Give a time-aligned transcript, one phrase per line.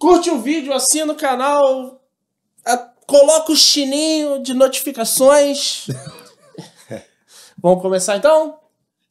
[0.00, 2.00] Curte o vídeo, assina o canal,
[2.64, 2.76] a,
[3.06, 5.88] coloca o chininho de notificações.
[7.62, 8.56] Vamos começar então?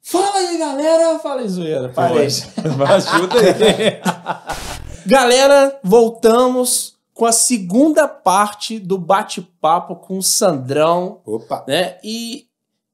[0.02, 1.20] Fala aí, galera!
[1.20, 1.90] Fala aí, zoeira.
[1.90, 2.26] Parei.
[2.90, 4.02] Ajuda aí.
[5.06, 11.22] galera, voltamos com a segunda parte do bate-papo com o Sandrão.
[11.24, 11.66] Opa!
[11.68, 12.00] Né?
[12.04, 12.48] E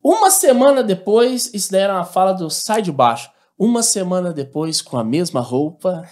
[0.04, 3.32] uma semana depois, isso daí era uma fala do Sai de Baixo.
[3.58, 6.04] Uma semana depois, com a mesma roupa,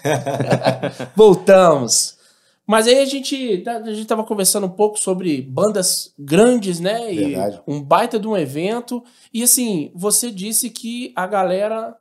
[1.16, 2.18] voltamos.
[2.66, 7.14] Mas aí a gente, a gente tava conversando um pouco sobre bandas grandes, né?
[7.14, 7.62] E Verdade.
[7.68, 9.04] um baita de um evento.
[9.34, 11.96] E assim, você disse que a galera,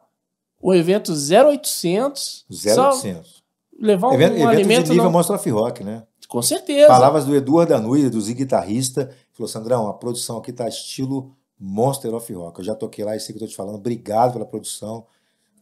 [0.61, 3.43] o evento 0800, só 0800.
[3.81, 5.13] levar um, Evento, um evento alimento de nível não...
[5.13, 6.05] Mostra Rock, né?
[6.29, 6.87] Com certeza.
[6.87, 9.11] Palavras do Eduardo Danui, do Zig Guitarrista.
[9.33, 12.61] Falou, Sandrão, a produção aqui tá estilo Monster of Rock.
[12.61, 13.75] Eu já toquei lá e sei que eu tô te falando.
[13.75, 15.05] Obrigado pela produção.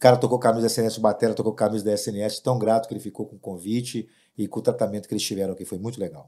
[0.01, 2.39] O cara tocou camisa da SNS, o Batera tocou camisa da SNS.
[2.39, 5.53] Tão grato que ele ficou com o convite e com o tratamento que eles tiveram
[5.53, 5.63] aqui.
[5.63, 6.27] Foi muito legal.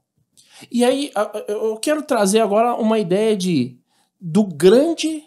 [0.72, 1.12] E aí,
[1.48, 3.80] eu quero trazer agora uma ideia de
[4.22, 5.24] do grande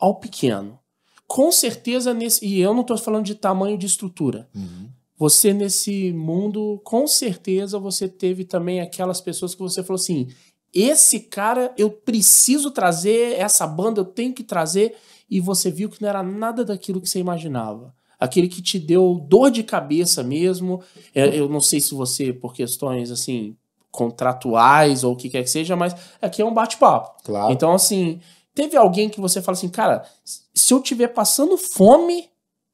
[0.00, 0.80] ao pequeno.
[1.28, 2.44] Com certeza, nesse.
[2.44, 4.48] E eu não estou falando de tamanho de estrutura.
[4.52, 4.90] Uhum.
[5.16, 10.26] Você, nesse mundo, com certeza você teve também aquelas pessoas que você falou assim:
[10.74, 14.96] esse cara eu preciso trazer, essa banda eu tenho que trazer,
[15.28, 17.94] e você viu que não era nada daquilo que você imaginava.
[18.18, 20.82] Aquele que te deu dor de cabeça mesmo.
[21.14, 23.56] Eu não sei se você, por questões assim,
[23.90, 27.22] contratuais ou o que quer que seja, mas aqui é um bate-papo.
[27.24, 27.52] Claro.
[27.52, 28.20] Então, assim,
[28.54, 32.30] teve alguém que você fala assim, cara, se eu tiver passando fome,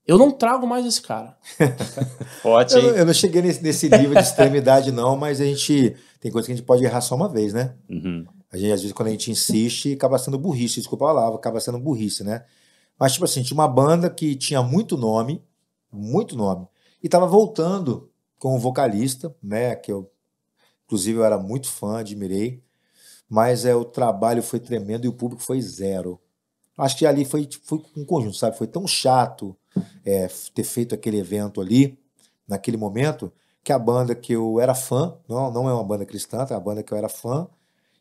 [0.06, 1.37] eu não trago mais esse cara.
[2.44, 2.81] Ótimo.
[2.81, 5.97] Eu, eu, não cheguei nesse, nesse nível de extremidade, não, mas a gente.
[6.20, 7.75] Tem coisa que a gente pode errar só uma vez, né?
[7.89, 8.25] Uhum.
[8.53, 11.58] A gente, às vezes, quando a gente insiste, acaba sendo burrice, desculpa a palavra, acaba
[11.58, 12.45] sendo burrice, né?
[12.98, 15.42] Mas, tipo assim, tinha uma banda que tinha muito nome,
[15.91, 16.69] muito nome,
[17.03, 19.75] e tava voltando com um vocalista, né?
[19.75, 20.10] Que eu,
[20.84, 22.62] inclusive, eu era muito fã, admirei.
[23.28, 26.21] Mas é, o trabalho foi tremendo e o público foi zero.
[26.76, 28.59] Acho que ali foi, foi um conjunto, sabe?
[28.59, 29.56] Foi tão chato
[30.05, 31.99] é, ter feito aquele evento ali,
[32.47, 33.32] naquele momento,
[33.65, 36.60] que a banda que eu era fã, não, não é uma banda cristã, é uma
[36.60, 37.49] banda que eu era fã,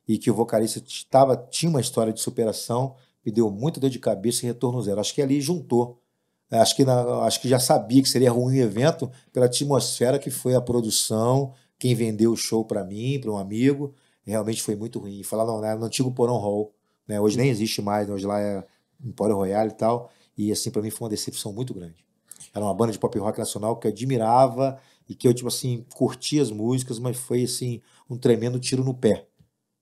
[0.08, 2.96] e que o vocalista tava, tinha uma história de superação,
[3.26, 5.00] me deu muita dor de cabeça e retorno zero.
[5.00, 6.02] Acho que ali juntou.
[6.50, 10.30] Acho que, na, acho que já sabia que seria ruim o evento pela atmosfera que
[10.30, 15.00] foi a produção, quem vendeu o show para mim, para um amigo, realmente foi muito
[15.00, 15.24] ruim.
[15.24, 16.74] Falar não, né, no antigo Porão Hall,
[17.08, 18.66] né, hoje nem existe mais, hoje lá é
[19.04, 22.06] Empório Royal e tal, e assim, para mim foi uma decepção muito grande.
[22.54, 25.86] Era uma banda de pop rock nacional que eu admirava e que eu, tipo assim,
[25.94, 29.28] curtia as músicas, mas foi, assim, um tremendo tiro no pé.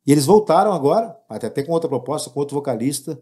[0.10, 3.20] E eles voltaram agora, até, até com outra proposta, com outro vocalista,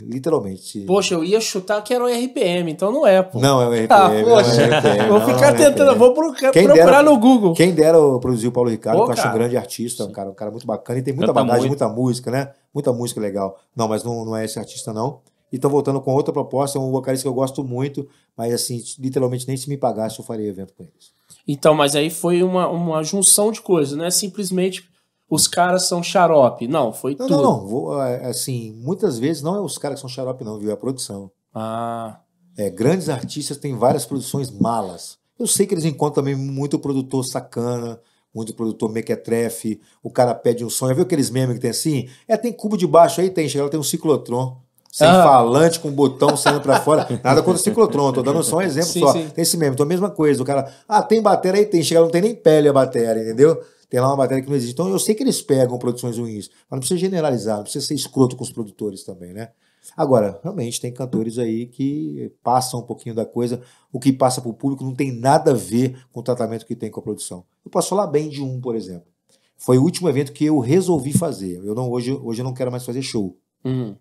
[0.00, 0.80] literalmente.
[0.86, 3.38] Poxa, eu ia chutar que era o RPM, então não é, pô.
[3.38, 3.88] Não é o RPM.
[3.90, 5.98] Ah, poxa, é RPM, vou não, ficar não tentando, RPM.
[5.98, 7.52] vou procurar, Quem procurar dera- no Google.
[7.52, 10.30] Quem dera produzir o Paulo Ricardo, Pô, que eu acho um grande artista, um cara,
[10.30, 11.84] um cara muito bacana e tem muita Canta bagagem, muito.
[11.84, 12.50] muita música, né?
[12.72, 13.58] Muita música legal.
[13.76, 15.20] Não, mas não, não é esse artista, não.
[15.52, 19.46] E tô voltando com outra proposta, um vocalista que eu gosto muito, mas assim, literalmente
[19.46, 21.12] nem se me pagasse eu faria evento com eles.
[21.46, 24.88] Então, mas aí foi uma, uma junção de coisas, não é simplesmente
[25.30, 26.66] os caras são xarope.
[26.68, 27.42] Não, foi Não, tudo.
[27.42, 27.66] não, não.
[27.66, 30.70] Vou, é, assim, muitas vezes não é os caras que são xarope, não, viu?
[30.70, 31.30] É a produção.
[31.54, 32.18] Ah,
[32.58, 35.16] É, grandes artistas têm várias produções malas.
[35.38, 37.98] Eu sei que eles encontram também muito produtor sacana,
[38.34, 40.68] muito produtor mequetrefe, o cara pede um.
[40.68, 42.08] Já viu aqueles memes que tem assim?
[42.28, 43.48] É, tem cubo de baixo aí, tem.
[43.48, 44.58] Chega lá, tem um ciclotron.
[44.92, 45.22] Sem Ah.
[45.22, 47.06] falante, com botão saindo pra fora.
[47.22, 49.12] Nada contra o ciclotron, tô dando só um exemplo Sim, só.
[49.12, 49.28] sim.
[49.28, 50.42] Tem esse meme, então a mesma coisa.
[50.42, 51.82] O cara, ah, tem bateria aí, tem.
[51.82, 53.58] Chega lá, não tem nem pele a bateria, entendeu?
[53.90, 54.72] Tem lá uma bateria que não existe.
[54.72, 57.94] Então eu sei que eles pegam produções ruins, mas não precisa generalizar, não precisa ser
[57.94, 59.50] escroto com os produtores também, né?
[59.96, 63.60] Agora, realmente, tem cantores aí que passam um pouquinho da coisa.
[63.92, 66.76] O que passa para o público não tem nada a ver com o tratamento que
[66.76, 67.44] tem com a produção.
[67.64, 69.08] Eu posso falar bem de um, por exemplo.
[69.56, 71.60] Foi o último evento que eu resolvi fazer.
[71.64, 73.36] Eu não, hoje, hoje eu não quero mais fazer show.
[73.64, 73.96] hum.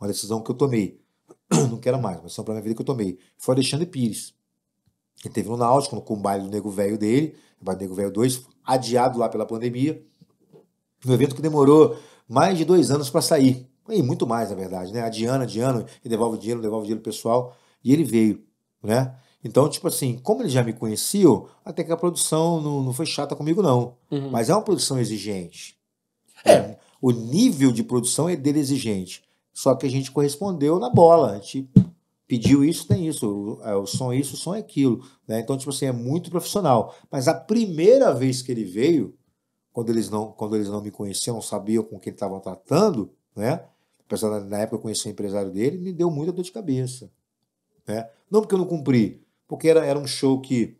[0.00, 1.00] Uma decisão que eu tomei.
[1.50, 3.18] Não quero mais, uma decisão para minha vida que eu tomei.
[3.36, 4.34] Foi o Alexandre Pires.
[5.24, 7.94] Ele teve no Náutico, com o baile do Nego Velho dele, o baile do Nego
[7.94, 10.02] Velho 2, adiado lá pela pandemia.
[11.06, 11.96] Um evento que demorou
[12.28, 13.66] mais de dois anos para sair.
[13.88, 15.00] E muito mais, na verdade, né?
[15.02, 17.56] Adiando, adiando, e devolve dinheiro, devolve dinheiro pro pessoal.
[17.82, 18.42] E ele veio,
[18.82, 19.14] né?
[19.42, 23.06] Então, tipo assim, como eles já me conheciam, até que a produção não, não foi
[23.06, 23.94] chata comigo, não.
[24.10, 24.30] Uhum.
[24.30, 25.76] Mas é uma produção exigente.
[26.44, 26.76] É.
[27.00, 29.22] O nível de produção é dele exigente.
[29.52, 31.32] Só que a gente correspondeu na bola.
[31.32, 31.70] A gente
[32.28, 33.26] pediu isso, tem isso.
[33.28, 35.04] O, é, o som é isso, o som é aquilo.
[35.26, 35.40] Né?
[35.40, 36.94] Então, tipo assim, é muito profissional.
[37.10, 39.16] Mas a primeira vez que ele veio,
[39.72, 43.64] quando eles não, quando eles não me conheciam, não sabiam com quem estavam tratando, né?
[44.06, 47.10] Apesar da- na época eu conheci o empresário dele, me deu muita dor de cabeça.
[47.86, 48.08] Né?
[48.30, 50.76] Não porque eu não cumpri, porque era, era um show que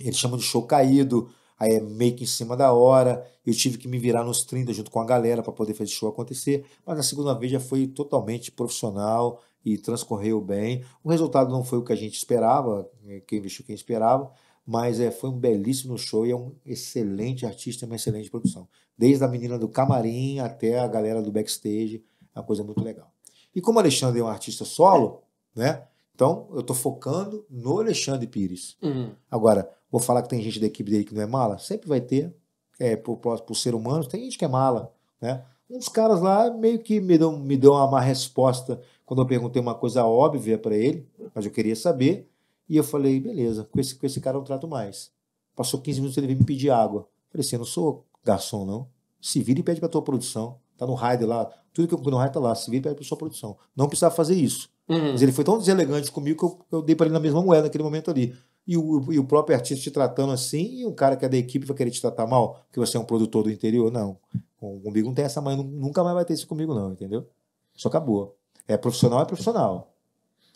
[0.00, 1.30] eles chamam de show caído.
[1.58, 3.24] Aí é meio que em cima da hora.
[3.46, 5.94] Eu tive que me virar nos 30 junto com a galera para poder fazer o
[5.94, 6.64] show acontecer.
[6.84, 10.84] Mas na segunda vez já foi totalmente profissional e transcorreu bem.
[11.02, 14.30] O resultado não foi o que a gente esperava, né, quem investiu quem esperava,
[14.66, 18.68] mas é, foi um belíssimo show e é um excelente artista, uma excelente produção.
[18.96, 22.04] Desde a menina do camarim até a galera do backstage,
[22.34, 23.12] é uma coisa muito legal.
[23.54, 25.22] E como o Alexandre é um artista solo,
[25.54, 25.84] né?
[26.14, 28.76] Então eu estou focando no Alexandre Pires.
[28.82, 29.10] Uhum.
[29.30, 31.58] Agora, vou falar que tem gente da equipe dele que não é mala?
[31.58, 32.34] Sempre vai ter.
[32.78, 35.44] É, por, por ser humano, tem gente que é mala, né?
[35.70, 38.80] Um dos caras lá meio que me deu, me deu uma má resposta
[39.12, 42.30] quando eu perguntei uma coisa óbvia para ele, mas eu queria saber.
[42.66, 45.10] E eu falei, beleza, com esse, com esse cara eu não trato mais.
[45.54, 47.06] Passou 15 minutos ele veio me pedir água.
[47.30, 48.88] Falei assim, eu não sou garçom, não.
[49.20, 50.56] Se vira e pede pra tua produção.
[50.78, 51.44] Tá no raid lá.
[51.74, 52.54] Tudo que eu no raid tá lá.
[52.54, 53.58] Se vira e pede pra sua produção.
[53.76, 54.70] Não precisava fazer isso.
[54.88, 55.12] Uhum.
[55.12, 57.64] Mas ele foi tão deselegante comigo que eu, eu dei para ele na mesma moeda
[57.64, 58.34] naquele momento ali.
[58.66, 61.36] E o, e o próprio artista te tratando assim, e um cara que é da
[61.36, 63.92] equipe vai querer te tratar mal, porque você é um produtor do interior.
[63.92, 64.16] Não.
[64.58, 67.28] Comigo não tem essa mãe, nunca mais vai ter isso comigo, não, entendeu?
[67.74, 68.38] Só acabou.
[68.66, 69.92] É profissional, é profissional.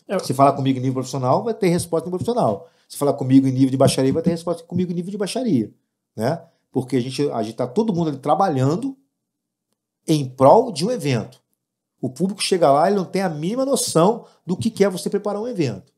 [0.07, 0.19] Eu...
[0.19, 2.67] Se falar comigo em nível profissional, vai ter resposta em profissional.
[2.87, 5.73] Se falar comigo em nível de baixaria, vai ter resposta comigo em nível de baixaria.
[6.15, 6.41] Né?
[6.71, 8.97] Porque a gente a está todo mundo ali trabalhando
[10.07, 11.41] em prol de um evento.
[11.99, 15.41] O público chega lá, ele não tem a mínima noção do que é você preparar
[15.41, 15.91] um evento.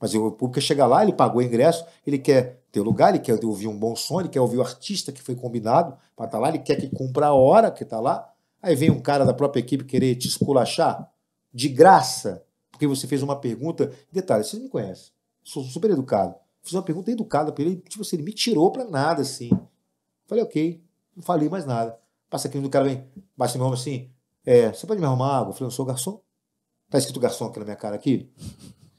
[0.00, 3.44] Mas o público chega lá, ele pagou o ingresso, ele quer ter lugar, ele quer
[3.44, 6.42] ouvir um bom som, ele quer ouvir o artista que foi combinado para estar tá
[6.42, 8.28] lá, ele quer que cumpra a hora que está lá.
[8.62, 11.10] Aí vem um cara da própria equipe querer te esculachar
[11.52, 13.92] de graça, porque você fez uma pergunta.
[14.12, 15.12] Detalhe, vocês me conhecem,
[15.42, 16.34] sou super educado.
[16.62, 19.50] Fiz uma pergunta educada para ele, tipo assim, ele me tirou para nada assim.
[20.26, 20.82] Falei, ok,
[21.16, 21.98] não falei mais nada.
[22.28, 23.04] Passa aqui do cara vem,
[23.36, 24.10] baixa meu ombro assim,
[24.44, 25.50] é, você pode me arrumar água?
[25.50, 26.20] Eu falei, eu sou garçom.
[26.90, 28.30] Tá escrito garçom aqui na minha cara aqui?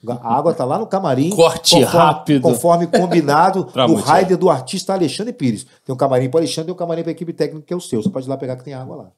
[0.07, 1.29] A água tá lá no camarim.
[1.31, 2.41] Corte conforme, rápido.
[2.41, 5.65] Conforme combinado no muito, rider do artista Alexandre Pires.
[5.83, 7.81] Tem um camarim para Alexandre e um camarim para a equipe técnica que é o
[7.81, 8.01] seu.
[8.01, 9.11] Você pode ir lá pegar que tem água lá.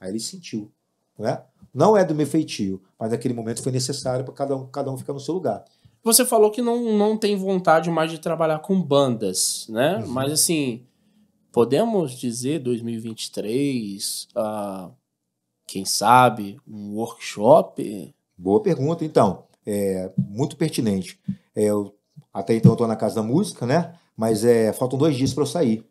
[0.00, 0.72] Aí ele sentiu.
[1.18, 1.42] Né?
[1.76, 4.96] Não é do meu feitio, mas naquele momento foi necessário para cada um, cada um
[4.96, 5.62] ficar no seu lugar.
[6.02, 9.98] Você falou que não, não tem vontade mais de trabalhar com bandas, né?
[9.98, 10.06] Uhum.
[10.06, 10.86] Mas assim,
[11.52, 14.90] podemos dizer 2023, uh,
[15.66, 18.14] quem sabe, um workshop?
[18.38, 19.44] Boa pergunta, então.
[19.66, 21.20] É muito pertinente.
[21.54, 21.94] É, eu,
[22.32, 23.92] até então eu estou na Casa da Música, né?
[24.16, 25.84] Mas é, faltam dois dias para eu sair.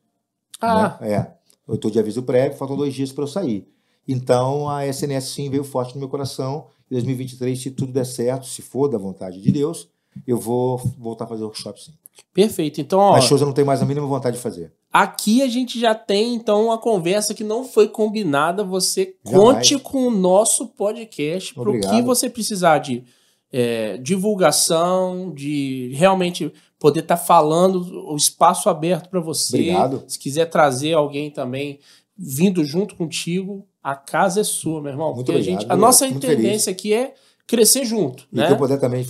[0.59, 0.97] Ah.
[0.99, 1.11] Né?
[1.11, 1.35] É.
[1.67, 3.67] Eu estou de aviso prévio, faltam dois dias para eu sair.
[4.07, 6.67] Então a SNS sim veio forte no meu coração.
[6.89, 9.87] Em 2023, se tudo der certo, se for da vontade de Deus,
[10.27, 11.91] eu vou voltar a fazer workshop sim.
[12.33, 12.79] Perfeito.
[12.79, 14.71] Então, ó, Mas shows eu não tenho mais a mínima vontade de fazer.
[14.91, 18.63] aqui a gente já tem então uma conversa que não foi combinada.
[18.63, 19.43] Você Jamais.
[19.43, 23.03] conte com o nosso podcast para o que você precisar de
[23.51, 29.57] é, divulgação, de realmente poder estar falando, o espaço aberto para você.
[29.57, 30.03] Obrigado.
[30.07, 31.79] Se quiser trazer alguém também
[32.17, 35.13] vindo junto contigo, a casa é sua, meu irmão.
[35.13, 35.79] Muito Porque a, obrigado, gente, a obrigado.
[35.79, 37.13] nossa Muito tendência aqui é
[37.45, 38.47] crescer junto, E né?
[38.47, 39.07] que eu puder também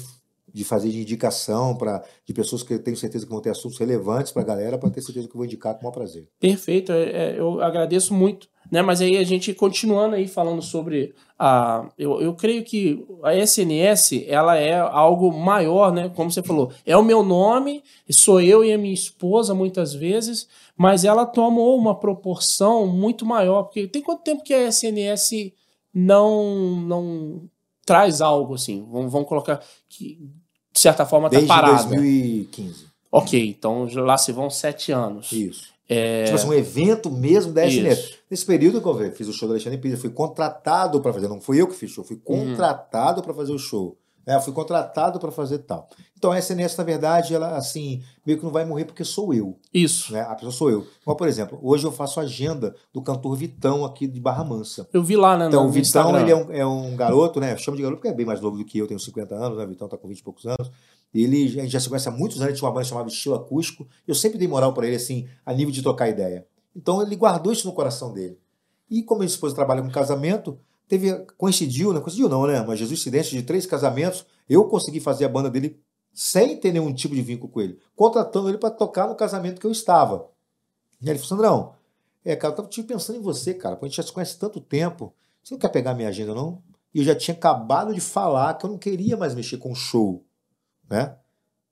[0.56, 3.78] de fazer de indicação para de pessoas que eu tenho certeza que vão ter assuntos
[3.78, 6.30] relevantes para a galera, para ter certeza que eu vou indicar com o maior prazer.
[6.40, 8.48] Perfeito, é, é, eu agradeço muito.
[8.72, 8.82] Né?
[8.82, 11.90] Mas aí a gente continuando aí falando sobre a.
[11.98, 16.10] Eu, eu creio que a SNS ela é algo maior, né?
[16.16, 20.48] Como você falou, é o meu nome, sou eu e a minha esposa muitas vezes,
[20.76, 23.64] mas ela tomou uma proporção muito maior.
[23.64, 25.52] Porque tem quanto tempo que a SNS
[25.94, 27.42] não, não
[27.86, 28.88] traz algo assim?
[28.90, 30.18] Vamos, vamos colocar que
[30.76, 31.84] de certa forma está parada.
[31.96, 32.86] 2015.
[33.12, 35.32] Ok, então lá se vão sete anos.
[35.32, 35.74] Isso.
[35.88, 37.66] É, Tipo assim, um evento mesmo da.
[37.66, 38.18] Isso.
[38.30, 41.28] Nesse período que eu fiz o show do Alexandre Pires, eu fui contratado para fazer.
[41.30, 42.48] Não fui eu que fiz o show, fui Uhum.
[42.50, 43.96] contratado para fazer o show.
[44.26, 45.88] É, eu fui contratado para fazer tal.
[46.18, 49.60] Então a SNS, na verdade, ela assim, meio que não vai morrer porque sou eu.
[49.74, 50.12] Isso.
[50.12, 50.22] Né?
[50.22, 50.88] A pessoa sou eu.
[51.04, 54.88] Como, por exemplo, hoje eu faço agenda do cantor Vitão aqui de Barra Mansa.
[54.92, 55.48] Eu vi lá, né?
[55.48, 56.22] Então, o Vitão, Instagram.
[56.22, 57.54] ele é um, é um garoto, né?
[57.54, 59.58] Eu chamo de garoto porque é bem mais novo do que eu, tenho 50 anos,
[59.58, 59.66] né?
[59.66, 60.72] O Vitão tá com 20 e poucos anos.
[61.14, 63.36] Ele, a gente já se conhece há muitos anos, ele tinha uma banda chamada Estilo
[63.36, 63.88] Acústico.
[64.08, 66.46] Eu sempre dei moral para ele, assim, a nível de trocar ideia.
[66.76, 68.38] Então, ele guardou isso no coração dele.
[68.90, 72.64] E como minha esposa trabalha com casamento, teve, coincidiu, não coincidiu não, né?
[72.66, 75.80] Mas Jesus Incidente de três casamentos, eu consegui fazer a banda dele
[76.14, 79.68] sem ter nenhum tipo de vínculo com ele, contratando ele para tocar no casamento que
[79.68, 80.30] eu estava.
[81.02, 81.76] E ele falou, Sandrão,
[82.24, 84.60] é, cara, eu tava pensando em você, cara, porque a gente já se conhece tanto
[84.60, 85.14] tempo.
[85.44, 86.64] Você não quer pegar minha agenda, não?
[86.94, 90.26] E eu já tinha acabado de falar que eu não queria mais mexer com show,
[90.90, 91.18] né?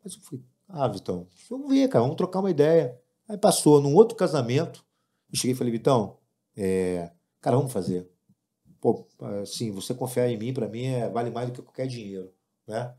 [0.03, 2.99] Mas eu falei, ah, Vitão, vamos ver, cara, vamos trocar uma ideia.
[3.27, 4.85] Aí passou num outro casamento,
[5.31, 6.17] eu cheguei e falei, Vitão,
[6.55, 7.09] é,
[7.41, 8.12] cara, vamos fazer.
[8.83, 9.07] Pô,
[9.41, 12.29] assim, você confiar em mim, para mim, é, vale mais do que qualquer dinheiro,
[12.67, 12.93] né?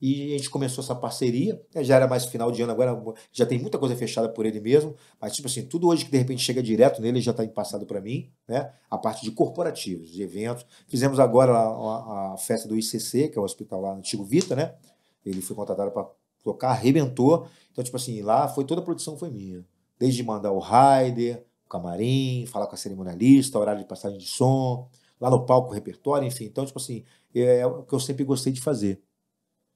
[0.00, 3.00] E a gente começou essa parceria, né, já era mais final de ano, agora
[3.32, 6.18] já tem muita coisa fechada por ele mesmo, mas tipo assim, tudo hoje que de
[6.18, 8.72] repente chega direto nele já está passado para mim, né?
[8.90, 10.66] A parte de corporativos, de eventos.
[10.88, 14.24] Fizemos agora a, a, a, festa do ICC, que é o hospital lá no Antigo
[14.24, 14.74] Vita, né?
[15.24, 16.04] Ele foi contratado para
[16.42, 17.46] tocar, arrebentou.
[17.70, 19.64] Então, tipo assim, lá foi toda a produção foi minha.
[20.00, 24.88] Desde mandar o rider, o camarim, falar com a cerimonialista, horário de passagem de som,
[25.20, 26.44] lá no palco, repertório, enfim.
[26.44, 29.00] Então, tipo assim, é o que eu sempre gostei de fazer.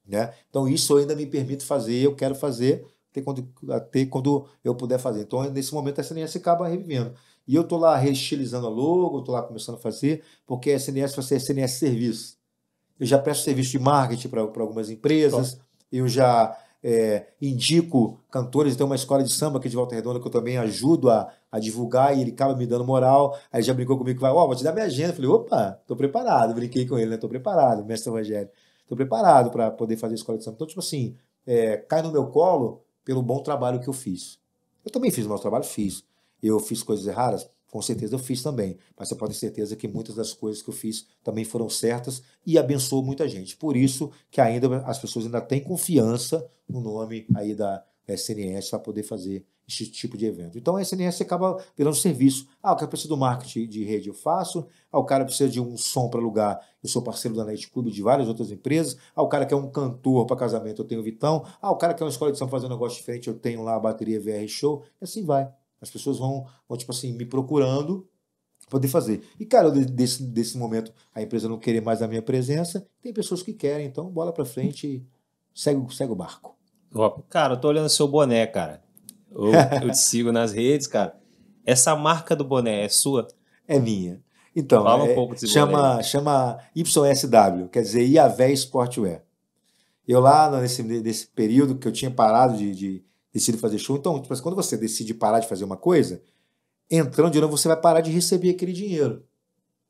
[0.05, 0.33] Né?
[0.49, 4.75] Então, isso eu ainda me permito fazer, eu quero fazer até quando, até quando eu
[4.75, 5.21] puder fazer.
[5.21, 7.13] Então, nesse momento, a SNS acaba revivendo.
[7.47, 11.15] E eu estou lá reestilizando a logo, estou lá começando a fazer, porque a SNS
[11.15, 12.37] vai ser SNS Serviço.
[12.99, 15.59] Eu já presto serviço de marketing para algumas empresas,
[15.91, 20.27] eu já é, indico cantores, tem uma escola de samba aqui de Volta Redonda que
[20.27, 23.37] eu também ajudo a, a divulgar e ele acaba me dando moral.
[23.51, 25.09] Aí já brincou comigo que vai, ó, oh, vou te dar minha agenda.
[25.09, 26.51] Eu falei, opa, tô preparado.
[26.51, 27.17] Brinquei com ele, né?
[27.17, 28.49] Tô preparado, mestre Rogério.
[28.87, 30.55] Tô preparado para poder fazer escola de samba.
[30.55, 34.39] Então, tipo assim, é, cai no meu colo pelo bom trabalho que eu fiz.
[34.83, 36.03] Eu também fiz o meu trabalho, fiz.
[36.41, 37.47] Eu fiz coisas erradas?
[37.69, 38.75] Com certeza eu fiz também.
[38.97, 42.23] Mas você pode ter certeza que muitas das coisas que eu fiz também foram certas
[42.43, 43.55] e abençoou muita gente.
[43.57, 48.79] Por isso que ainda as pessoas ainda têm confiança no nome aí da SNS para
[48.79, 50.57] poder fazer esse tipo de evento.
[50.57, 52.47] Então a SNS acaba virando serviço.
[52.61, 54.67] Ah, o cara precisa do marketing de rede, eu faço.
[54.91, 57.87] Ah, o cara precisa de um som para alugar, eu sou parceiro da Night Club
[57.87, 58.97] de várias outras empresas.
[59.15, 61.45] Ah, o cara quer um cantor para casamento, eu tenho o Vitão.
[61.61, 63.75] Ah, o cara quer uma escola de som fazer um negócio diferente, eu tenho lá
[63.75, 64.83] a bateria VR Show.
[65.01, 65.49] E assim vai.
[65.81, 68.07] As pessoas vão, vão tipo assim, me procurando
[68.69, 69.21] poder fazer.
[69.39, 73.43] E, cara, desse, desse momento, a empresa não querer mais a minha presença, tem pessoas
[73.43, 75.05] que querem, então bola para frente e
[75.53, 76.57] segue, segue o barco.
[77.29, 78.81] Cara, eu tô olhando seu boné, cara.
[79.33, 79.51] Eu,
[79.83, 81.15] eu te sigo nas redes, cara.
[81.65, 83.27] Essa marca do boné é sua?
[83.67, 84.21] É minha.
[84.55, 86.03] Então, Fala um é, pouco desse chama, boné.
[86.03, 89.23] chama YSW, quer dizer Iavé Sportwear.
[90.07, 93.97] Eu lá, nesse, nesse período que eu tinha parado de, de decide fazer show.
[93.97, 96.21] Então, tipo, quando você decide parar de fazer uma coisa,
[96.91, 99.23] entrando de novo, você vai parar de receber aquele dinheiro.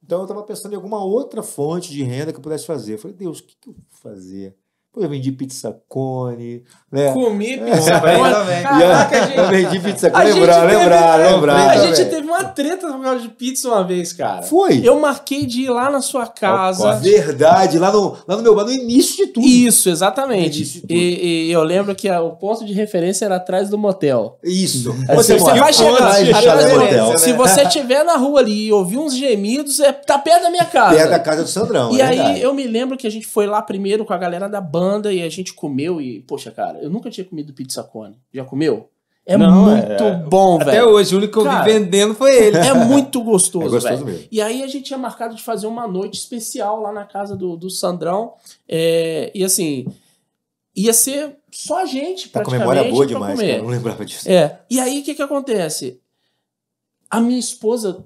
[0.04, 2.94] Então eu estava pensando em alguma outra fonte de renda que eu pudesse fazer.
[2.94, 4.56] Eu falei, Deus, o que, que eu vou fazer?
[4.94, 6.62] Pô, eu vendi pizza cone.
[6.92, 7.12] Né?
[7.14, 7.58] Comi é.
[7.58, 8.62] pizza cone.
[8.62, 9.38] Caraca, gente.
[9.40, 10.32] Eu vendi pizza cone.
[10.34, 11.70] Lembrar, lembrar, lembrar.
[11.72, 14.44] A gente teve uma treta por causa de pizza uma vez, cara.
[14.44, 14.88] Foi.
[14.88, 16.94] Eu marquei de ir lá na sua casa.
[16.98, 19.48] Verdade, lá no, lá no meu bar, no início de tudo.
[19.48, 20.64] Isso, exatamente.
[20.64, 20.94] De tudo.
[20.94, 24.38] E, e, eu lembro que a, o ponto de referência era atrás do motel.
[24.44, 24.94] Isso.
[25.16, 27.10] Você, você vai chegar atrás do motel.
[27.10, 27.18] Né?
[27.18, 30.66] Se você estiver na rua ali e ouvir uns gemidos, é, tá perto da minha
[30.66, 30.96] casa.
[30.96, 31.92] Perto da casa do Sandrão.
[31.92, 32.42] E é aí verdade.
[32.42, 35.14] eu me lembro que a gente foi lá primeiro com a galera da banda banda
[35.14, 38.18] e a gente comeu e, poxa, cara, eu nunca tinha comido pizza cone.
[38.34, 38.90] Já comeu?
[39.26, 40.70] É não, muito é, bom, velho.
[40.70, 42.58] Até hoje, o único que eu vi vendendo foi ele.
[42.58, 44.28] É muito gostoso, é gostoso mesmo.
[44.30, 47.56] E aí a gente tinha marcado de fazer uma noite especial lá na casa do,
[47.56, 48.34] do Sandrão.
[48.68, 49.86] É, e assim,
[50.76, 52.66] ia ser só a gente, tá praticamente.
[52.66, 53.52] com memória boa demais, comer.
[53.52, 53.64] cara.
[53.64, 54.30] Não lembrava disso.
[54.30, 54.60] É.
[54.70, 56.02] E aí, o que que acontece?
[57.10, 58.04] A minha esposa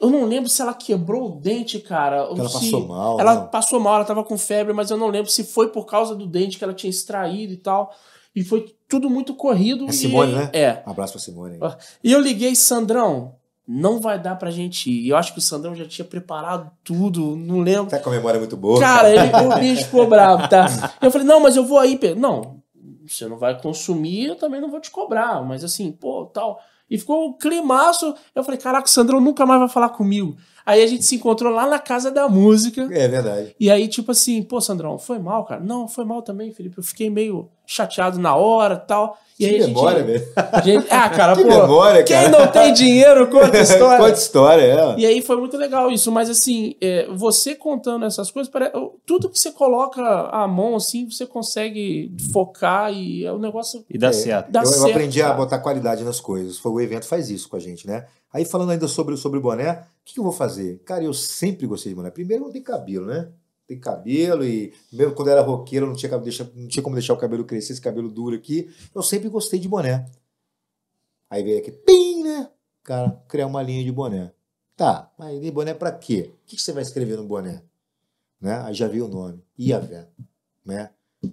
[0.00, 2.16] eu não lembro se ela quebrou o dente, cara.
[2.16, 2.54] ela se...
[2.54, 3.20] passou mal.
[3.20, 3.46] Ela não.
[3.48, 6.26] passou mal, ela tava com febre, mas eu não lembro se foi por causa do
[6.26, 7.92] dente que ela tinha extraído e tal.
[8.34, 9.86] E foi tudo muito corrido.
[9.86, 10.34] É Simone, e...
[10.34, 10.50] né?
[10.52, 10.82] É.
[10.86, 11.58] Um abraço pra Simone.
[12.04, 13.34] E eu liguei, Sandrão,
[13.66, 15.08] não vai dar pra gente ir.
[15.08, 17.90] Eu acho que o Sandrão já tinha preparado tudo, não lembro.
[17.90, 18.78] Tá com a memória muito boa.
[18.80, 20.94] Cara, ele, o bicho ficou bravo, tá?
[21.02, 21.98] Eu falei, não, mas eu vou aí.
[22.16, 22.62] Não,
[23.06, 25.42] você não vai consumir, eu também não vou te cobrar.
[25.42, 26.60] Mas assim, pô, tal.
[26.90, 28.14] E ficou um climaço.
[28.34, 30.36] Eu falei, caraca, o Sandrão nunca mais vai falar comigo.
[30.68, 32.86] Aí a gente se encontrou lá na Casa da Música.
[32.92, 33.56] É verdade.
[33.58, 35.62] E aí, tipo assim, pô, Sandrão, foi mal, cara?
[35.62, 36.76] Não, foi mal também, Felipe.
[36.76, 39.16] Eu fiquei meio chateado na hora e tal.
[39.40, 40.26] E que aí memória, velho.
[40.62, 40.86] Gente...
[40.90, 41.48] Ah, cara, que pô.
[41.48, 42.28] Memória, quem cara.
[42.28, 43.98] não tem dinheiro, conta história.
[43.98, 44.94] conta história, é.
[44.98, 46.12] E aí foi muito legal isso.
[46.12, 48.52] Mas assim, é, você contando essas coisas,
[49.06, 53.82] tudo que você coloca a mão, assim, você consegue focar e é o negócio.
[53.88, 54.50] E dá é, certo.
[54.50, 55.32] Dá eu, certo, eu aprendi cara.
[55.32, 56.58] a botar qualidade nas coisas.
[56.58, 58.04] Foi o evento faz isso com a gente, né?
[58.32, 60.78] Aí falando ainda sobre, sobre boné, o que, que eu vou fazer?
[60.84, 62.10] Cara, eu sempre gostei de boné.
[62.10, 63.32] Primeiro não tem cabelo, né?
[63.68, 67.44] tem cabelo e mesmo quando era roqueiro não tinha, não tinha como deixar o cabelo
[67.44, 68.74] crescer, esse cabelo duro aqui.
[68.94, 70.10] Eu sempre gostei de boné.
[71.28, 72.50] Aí veio aqui, pim, né?
[72.82, 74.32] Cara, criar uma linha de boné.
[74.74, 76.32] Tá, mas de boné para quê?
[76.32, 77.62] O que você vai escrever no boné?
[78.40, 78.58] Né?
[78.62, 80.08] Aí já vi o nome, Iavé,
[80.64, 80.90] né?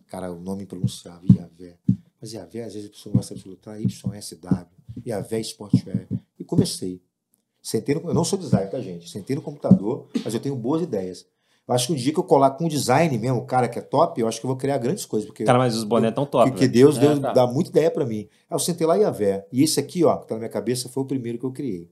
[0.07, 1.77] Cara, o nome impronunciável, Iavé.
[2.19, 4.67] Mas Iavé, às vezes a pessoa gosta de lutar, YSW,
[5.05, 6.07] Iavé Sportwear.
[6.45, 7.01] E comecei.
[7.59, 9.09] Sentei no, eu não sou designer, tá, gente?
[9.09, 11.25] Sentei no computador, mas eu tenho boas ideias.
[11.67, 13.79] Eu acho que um dia que eu colar com um design mesmo, o cara que
[13.79, 15.27] é top, eu acho que eu vou criar grandes coisas.
[15.27, 16.51] Porque cara, mas os bonés estão top.
[16.51, 16.71] Porque né?
[16.71, 17.33] Deus, Deus é, tá.
[17.33, 18.29] dá muita ideia para mim.
[18.47, 19.47] Aí eu sentei lá e a Vé.
[19.51, 21.89] E esse aqui, ó, que tá na minha cabeça, foi o primeiro que eu criei.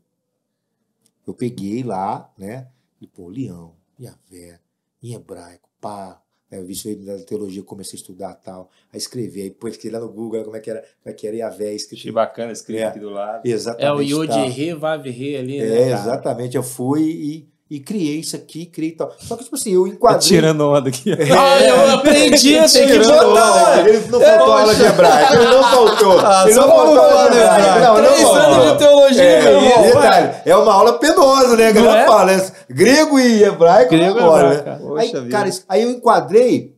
[1.25, 2.67] Eu peguei lá, né?
[3.01, 4.59] E, pô, leão, Iavé,
[5.01, 8.97] em hebraico, pá, né, eu vi isso aí da teologia, comecei a estudar tal, a
[8.97, 11.35] escrever, aí depois fiquei lá no Google, como é que era, como é que era
[11.37, 11.99] Iavé escrito.
[11.99, 12.85] Achei bacana escrito É.
[12.85, 13.45] aqui do lado.
[13.45, 13.85] Exatamente.
[13.87, 14.31] É o Yod.
[14.49, 15.65] Re, Vav Re ali, né?
[15.67, 16.55] É, exatamente.
[16.55, 19.11] Eu fui e, e criei isso aqui, criei tal.
[19.17, 20.19] Só que, tipo assim, eu enquadrei.
[20.19, 21.11] Tá tirando onda aqui.
[21.31, 23.51] Ah, eu aprendi, tem que Tirando botar.
[23.79, 23.89] onda.
[23.89, 25.33] Ele não faltou aula de hebraico.
[25.33, 26.19] Ele não faltou.
[26.19, 27.79] Ah, ele só não faltou aula de hebraico.
[27.79, 28.41] Não, não Três faltou.
[28.41, 29.83] anos de teologia, É, meu irmão.
[29.83, 31.67] detalhe, é uma aula penosa, né?
[31.67, 32.05] A galera é?
[32.05, 32.51] fala, né?
[32.69, 34.79] Grego e hebraico Grego e agora, hebraico, né?
[34.87, 35.29] Poxa Aí, vida.
[35.37, 36.73] cara, aí eu enquadrei.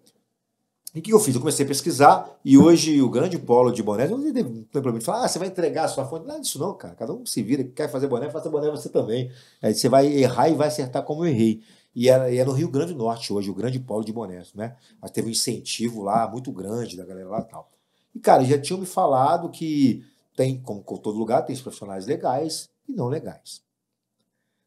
[0.95, 1.35] E o que eu fiz?
[1.35, 4.97] Eu comecei a pesquisar e hoje o grande polo de boné, não tem não problema
[4.97, 6.25] de falar, ah, você vai entregar a sua fonte.
[6.25, 6.95] Nada disso não, cara.
[6.95, 9.29] Cada um se vira, quer fazer boné, faça boné você também.
[9.61, 11.61] Aí você vai errar e vai acertar como eu errei.
[11.93, 14.53] E é, e é no Rio Grande do Norte hoje, o grande polo de bonés,
[14.53, 14.77] né?
[15.01, 17.69] Mas teve um incentivo lá muito grande da galera lá e tal.
[18.13, 20.01] E, cara, já tinham me falado que
[20.33, 23.61] tem, como com todo lugar, tem os profissionais legais e não legais.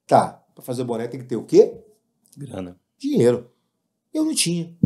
[0.06, 1.74] Tá, para fazer boné tem que ter o quê?
[2.36, 2.78] Grana.
[2.98, 3.50] dinheiro.
[4.12, 4.76] Eu não tinha.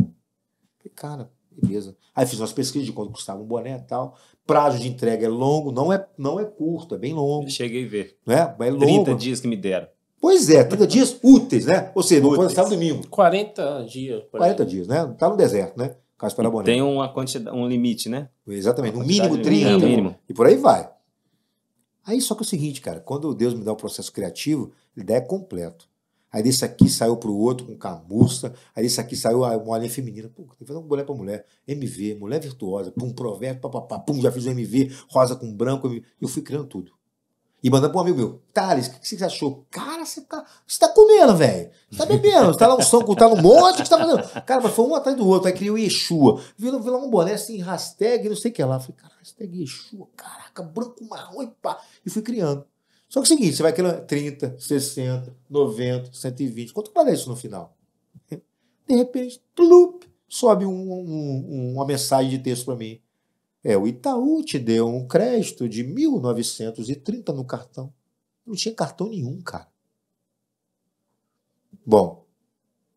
[0.95, 1.95] Cara, beleza.
[2.15, 4.15] Aí fiz umas pesquisas de quanto custava um boné e tal.
[4.45, 7.45] Prazo de entrega é longo, não é, não é curto, é bem longo.
[7.45, 8.17] Eu cheguei a ver.
[8.25, 8.55] Né?
[8.59, 9.15] É 30 longo.
[9.15, 9.87] dias que me deram.
[10.19, 11.91] Pois é, 30 dias úteis, né?
[11.93, 12.53] Ou seja, não Úteis.
[12.53, 13.05] sábado domingo.
[13.09, 14.23] 40 dias.
[14.31, 14.53] por aí.
[14.55, 15.05] 40 dias, né?
[15.17, 15.95] Tá no deserto, né?
[16.17, 16.63] Caso para boné.
[16.65, 18.29] Tem uma quantidade, um limite, né?
[18.47, 19.69] Exatamente, no mínimo de- 30.
[19.69, 20.15] É, mínimo.
[20.29, 20.89] E por aí vai.
[22.05, 25.05] Aí só que é o seguinte, cara, quando Deus me dá um processo criativo, ele
[25.05, 25.87] dá é completo.
[26.33, 29.89] Aí desse aqui saiu pro outro com camurça, aí desse aqui saiu a uma linha
[29.91, 30.27] feminina.
[30.35, 31.45] Pô, tem que fazer um boné pra mulher.
[31.67, 35.85] MV, mulher virtuosa, pum, provérbio, papapá, pum, já fiz o MV, rosa com branco.
[35.87, 36.03] MV.
[36.19, 36.91] Eu fui criando tudo.
[37.63, 39.65] E mandando pra um amigo meu, Thales, o que você achou?
[39.71, 41.69] Cara, você tá, você tá comendo, velho.
[41.89, 43.97] Você tá bebendo, você tá lá no sangue, tá no monte, o que você tá
[43.99, 44.43] fazendo?
[44.43, 45.47] Cara, mas foi um atrás do outro.
[45.47, 46.41] Aí criei o Yeshua.
[46.57, 48.81] Vi, lá- vi lá um boné assim, hashtag, não sei o que lá.
[48.81, 51.79] Falei, cara, hashtag Yeshua, caraca, branco, marrom e pá.
[52.05, 52.65] E fui criando.
[53.13, 56.73] Só que é o seguinte, você vai criando 30, 60, 90, 120.
[56.73, 57.77] Quanto vale isso no final?
[58.27, 62.99] De repente, plup, sobe um- um- uma mensagem de texto para mim.
[63.63, 67.93] É, o Itaú te deu um crédito de 1.930 no cartão.
[68.43, 69.67] Não tinha cartão nenhum, cara.
[71.85, 72.25] Bom,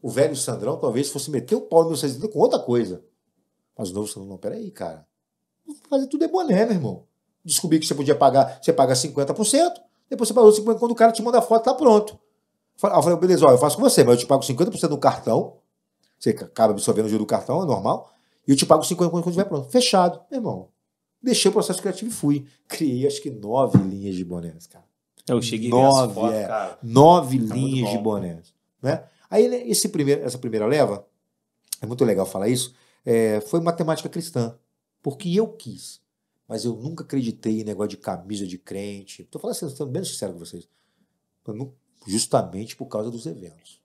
[0.00, 3.04] o velho Sandrão talvez fosse meter o pau no meu 630 com outra coisa.
[3.76, 5.06] Mas o novo Sandrão, não, peraí, cara.
[5.90, 7.04] Fazer tudo é boné, meu irmão.
[7.44, 10.94] Descobri que você podia pagar, você paga 50%, depois você paga os 50% quando o
[10.94, 12.18] cara te manda a foto, tá pronto.
[12.82, 15.56] Eu falei, beleza, ó, eu faço com você, mas eu te pago 50% do cartão,
[16.18, 18.12] você acaba absorvendo o juro do cartão, é normal,
[18.46, 19.70] e eu te pago 50% quando estiver pronto.
[19.70, 20.68] Fechado, meu irmão.
[21.22, 22.46] Deixei o processo criativo e fui.
[22.68, 24.84] Criei acho que nove linhas de bonés, cara.
[25.26, 26.46] Eu cheguei Nove, fotos, é.
[26.46, 26.78] cara.
[26.82, 28.54] Nove Tá linhas de bonés.
[28.80, 29.02] Né?
[29.28, 31.04] Aí esse primeiro, essa primeira leva,
[31.82, 32.72] é muito legal falar isso,
[33.04, 34.56] é, foi matemática cristã.
[35.02, 36.00] Porque eu quis.
[36.48, 39.22] Mas eu nunca acreditei em negócio de camisa de crente.
[39.22, 40.68] Estou falando assim, sendo bem sincero com vocês.
[42.06, 43.80] Justamente por causa dos eventos.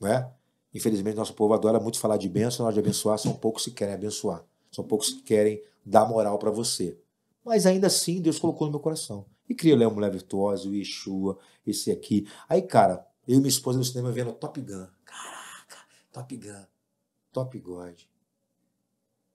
[0.00, 0.30] Né?
[0.74, 3.72] Infelizmente, nosso povo adora muito falar de bênção, na hora de abençoar, são poucos que
[3.72, 4.44] querem abençoar.
[4.70, 6.98] São poucos que querem dar moral para você.
[7.44, 9.26] Mas ainda assim, Deus colocou no meu coração.
[9.48, 12.28] E criei o Léo Mulher Virtuosa, o Yeshua, esse aqui.
[12.48, 14.86] Aí, cara, eu e minha esposa no cinema vendo Top Gun.
[15.04, 15.78] Caraca,
[16.12, 16.64] Top Gun.
[17.32, 18.00] Top God.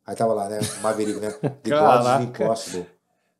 [0.05, 0.59] Aí tava lá, né?
[0.81, 1.31] Maverick, né?
[1.63, 2.23] The Caraca.
[2.23, 2.95] is Impossible.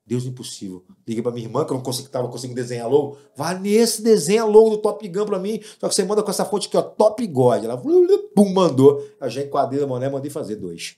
[0.05, 0.83] Deus impossível.
[1.07, 3.17] Liguei pra minha irmã, que eu não consegui, tava conseguindo desenhar logo.
[3.35, 5.59] Vai nesse, desenha logo do Top Gun pra mim.
[5.79, 7.63] Só que você manda com essa fonte aqui, ó, Top God.
[7.63, 9.03] Ela pum, mandou.
[9.19, 10.97] Eu já enquadrei a mané, mandei fazer dois.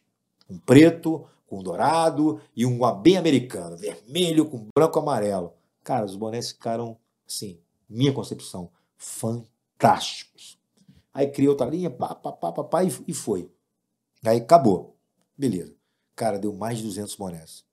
[0.50, 3.78] Um preto com dourado e um bem americano.
[3.78, 5.54] Vermelho com branco e amarelo.
[5.84, 7.58] Cara, os bonés ficaram, assim,
[7.90, 10.60] minha concepção, fantásticos.
[11.14, 13.50] Aí criei outra linha, pá, pá, pá, pá, pá, e, e foi.
[14.26, 14.97] Aí acabou.
[15.38, 15.76] Beleza.
[16.16, 17.64] Cara, deu mais de 200 bonés.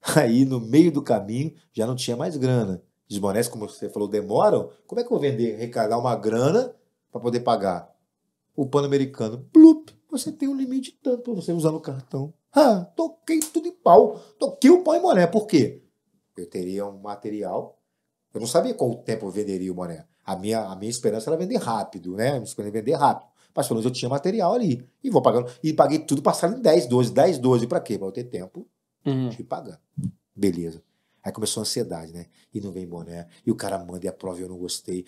[0.16, 2.82] Aí, no meio do caminho, já não tinha mais grana.
[3.10, 4.70] Os bonés, como você falou, demoram.
[4.86, 6.74] Como é que eu vou vender, arrecadar uma grana
[7.12, 7.94] para poder pagar?
[8.56, 12.32] O Pan-Americano, blup, você tem um limite de tanto para você usar no cartão.
[12.52, 14.20] Ah, toquei tudo em pau.
[14.38, 15.26] Toquei o pau em boné.
[15.26, 15.82] Por quê?
[16.36, 17.78] Eu teria um material.
[18.32, 20.06] Eu não sabia qual tempo eu venderia o boné.
[20.24, 22.28] A minha, a minha esperança era vender rápido, né?
[22.28, 23.28] A minha esperança era vender rápido.
[23.56, 24.84] Mas pelo menos eu tinha material ali.
[25.02, 25.50] E vou pagando.
[25.62, 27.66] E paguei tudo passado em 10, 12, 10, 12.
[27.66, 27.96] Para quê?
[27.98, 28.66] Para eu ter tempo
[29.06, 29.28] Uhum.
[29.28, 29.78] de pagando.
[30.34, 30.82] Beleza.
[31.22, 32.26] Aí começou a ansiedade, né?
[32.52, 33.26] E não vem boné.
[33.46, 35.04] E o cara manda e aprova e eu não gostei.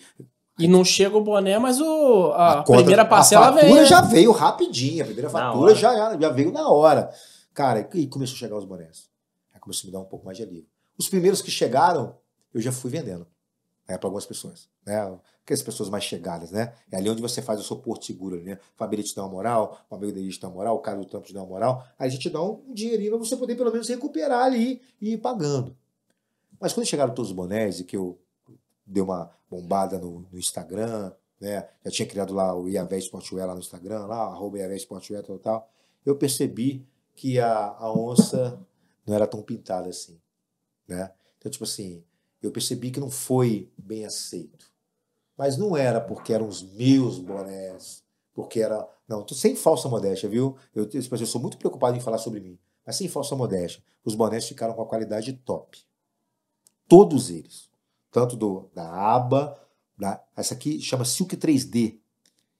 [0.57, 3.75] E não chega o boné, mas o, a, conta- primeira parcela a fatura vem.
[3.75, 3.85] né?
[3.85, 5.03] já veio rapidinho.
[5.03, 7.11] A primeira fatura já, já veio na hora.
[7.53, 9.09] Cara, e começou a chegar os bonés.
[9.53, 10.65] Aí começou a me dar um pouco mais de alívio.
[10.97, 12.15] Os primeiros que chegaram,
[12.53, 13.27] eu já fui vendendo.
[13.87, 14.67] Né, para algumas pessoas.
[14.85, 14.99] Né?
[15.43, 16.73] Aquelas pessoas mais chegadas, né?
[16.91, 18.59] É ali onde você faz o seu porto seguro, né?
[18.75, 20.97] O Fabrício te dá uma moral, o amigo dele te dá uma moral, o cara
[20.97, 21.87] do trampo te dá uma moral.
[21.97, 25.17] Aí a gente dá um dinheirinho para você poder pelo menos recuperar ali e ir
[25.19, 25.73] pagando.
[26.59, 28.19] Mas quando chegaram todos os bonés e que eu
[28.85, 31.67] dei uma bombada no, no Instagram, né?
[31.85, 32.99] Já tinha criado lá o Iavé
[33.31, 35.69] lá no Instagram, lá, arroba Iavé Sportwear, tal, tal.
[36.05, 38.59] Eu percebi que a, a onça
[39.05, 40.19] não era tão pintada assim,
[40.87, 41.11] né?
[41.37, 42.03] Então, tipo assim,
[42.47, 44.71] eu percebi que não foi bem aceito.
[45.37, 48.87] Mas não era porque eram os meus bonés, porque era...
[49.07, 50.55] Não, tô sem falsa modéstia, viu?
[50.73, 53.81] Eu, eu sou muito preocupado em falar sobre mim, mas sem falsa modéstia.
[54.03, 55.77] Os bonés ficaram com a qualidade top.
[56.87, 57.69] Todos eles.
[58.11, 59.59] Tanto do, da aba,
[59.97, 61.99] da, essa aqui chama Silk 3D.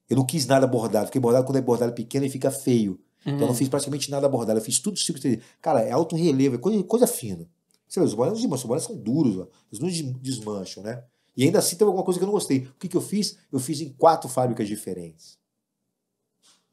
[0.10, 3.00] Eu não quis nada bordado, porque bordado quando é bordado pequeno e fica feio.
[3.26, 5.41] Então eu não fiz praticamente nada bordado, eu fiz tudo Silk 3D.
[5.62, 7.47] Cara, é alto relevo, é coisa, coisa fina.
[7.88, 9.47] Você vê, os bonés não desmancham, os bonés são duros, ó.
[9.71, 11.04] eles não desmancham, né?
[11.36, 12.60] E ainda assim teve alguma coisa que eu não gostei.
[12.60, 13.38] O que, que eu fiz?
[13.52, 15.38] Eu fiz em quatro fábricas diferentes.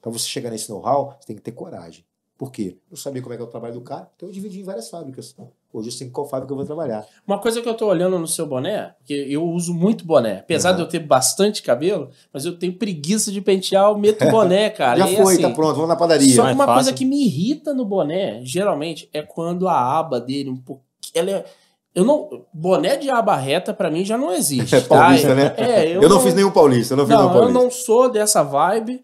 [0.00, 2.04] Para você chegar nesse know-how, você tem que ter coragem.
[2.36, 2.76] Por quê?
[2.90, 4.90] Eu sabia como é que é o trabalho do cara, então eu dividi em várias
[4.90, 5.36] fábricas.
[5.72, 7.06] Hoje eu sei qual fábrica eu vou trabalhar.
[7.26, 10.70] Uma coisa que eu tô olhando no seu boné, que eu uso muito boné, apesar
[10.70, 10.76] uhum.
[10.76, 14.98] de eu ter bastante cabelo, mas eu tenho preguiça de pentear, eu meto boné, cara.
[14.98, 16.34] Já e foi, assim, tá pronto, vamos na padaria.
[16.34, 20.50] Só que uma coisa que me irrita no boné, geralmente, é quando a aba dele
[20.50, 20.83] um pouco.
[21.14, 21.44] Ela é,
[21.94, 22.44] eu não.
[22.52, 24.74] Boné de aba reta pra mim já não existe.
[24.74, 25.34] É paulista, tá?
[25.34, 25.54] né?
[25.56, 27.58] É, eu, eu não, não, fiz nenhum paulista, eu não fiz não, nenhum paulista.
[27.58, 29.02] Eu não sou dessa vibe.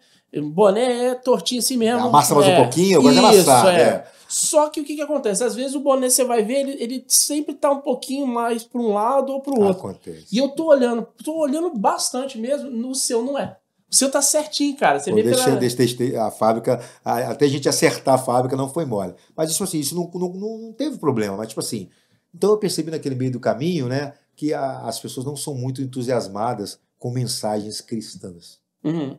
[0.53, 2.07] Boné é tortinho assim mesmo.
[2.07, 3.67] Amassa mais é, um pouquinho, eu gosto de amassar.
[3.67, 3.81] É.
[3.81, 4.05] é.
[4.27, 5.43] Só que o que, que acontece?
[5.43, 8.79] Às vezes o boné você vai ver, ele, ele sempre tá um pouquinho mais para
[8.79, 9.89] um lado ou para o outro.
[9.89, 10.27] Acontece.
[10.31, 13.57] E eu tô olhando, tô olhando bastante mesmo, no seu não é.
[13.91, 14.99] O seu tá certinho, cara.
[14.99, 15.57] Você Pô, vê deixei, pela...
[15.57, 19.13] deixei, a fábrica, até a gente acertar a fábrica não foi mole.
[19.35, 21.35] Mas, tipo assim, isso não, não, não teve problema.
[21.35, 21.89] Mas, tipo assim,
[22.33, 25.81] então eu percebi naquele meio do caminho, né, que a, as pessoas não são muito
[25.81, 28.59] entusiasmadas com mensagens cristãs.
[28.83, 29.17] Uhum.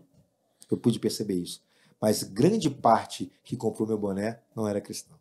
[0.71, 1.61] Eu pude perceber isso.
[2.01, 5.19] Mas grande parte que comprou meu boné não era cristão.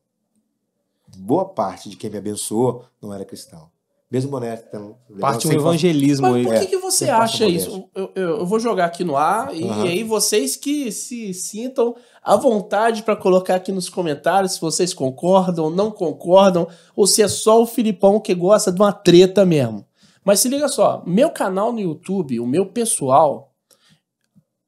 [1.17, 3.70] Boa parte de quem me abençoou não era cristão.
[4.11, 4.61] Mesmo boné.
[4.67, 6.43] Então, parte um evangelismo aí.
[6.43, 7.89] Mas por que, que você é, acha isso?
[7.95, 9.83] Eu, eu, eu, vou jogar aqui no ar e uhum.
[9.83, 15.69] aí vocês que se sintam à vontade para colocar aqui nos comentários se vocês concordam,
[15.69, 19.85] não concordam, ou se é só o Filipão que gosta de uma treta mesmo.
[20.25, 23.53] Mas se liga só, meu canal no YouTube, o meu pessoal,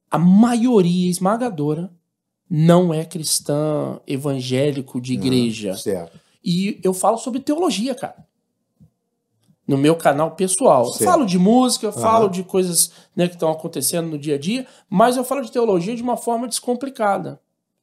[0.10, 1.92] a maioria esmagadora
[2.50, 5.76] não é cristã evangélico de igreja.
[5.76, 6.18] certo.
[6.42, 8.26] E eu falo sobre teologia, cara.
[9.66, 10.86] No meu canal pessoal.
[10.86, 12.02] Eu falo de música, eu uhum.
[12.02, 15.52] falo de coisas né, que estão acontecendo no dia a dia, mas eu falo de
[15.52, 17.40] teologia de uma forma descomplicada.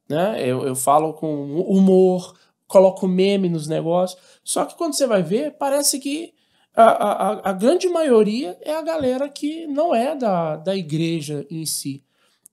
[0.07, 0.47] Né?
[0.47, 2.35] Eu, eu falo com humor,
[2.67, 4.21] coloco meme nos negócios.
[4.43, 6.33] Só que quando você vai ver, parece que
[6.75, 11.65] a, a, a grande maioria é a galera que não é da, da igreja em
[11.65, 12.03] si.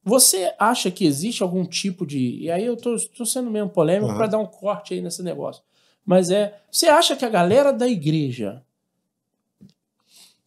[0.02, 2.38] Você acha que existe algum tipo de.
[2.40, 4.16] E aí eu tô, tô sendo mesmo polêmico uhum.
[4.16, 5.62] para dar um corte aí nesse negócio.
[6.04, 6.58] Mas é.
[6.70, 8.62] Você acha que a galera da igreja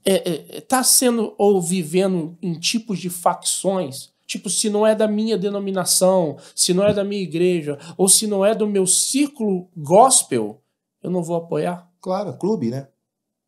[0.05, 4.11] é, é, tá sendo ou vivendo em tipos de facções?
[4.25, 8.25] Tipo, se não é da minha denominação, se não é da minha igreja, ou se
[8.25, 10.61] não é do meu círculo gospel,
[11.03, 11.89] eu não vou apoiar?
[11.99, 12.87] Claro, clube, né?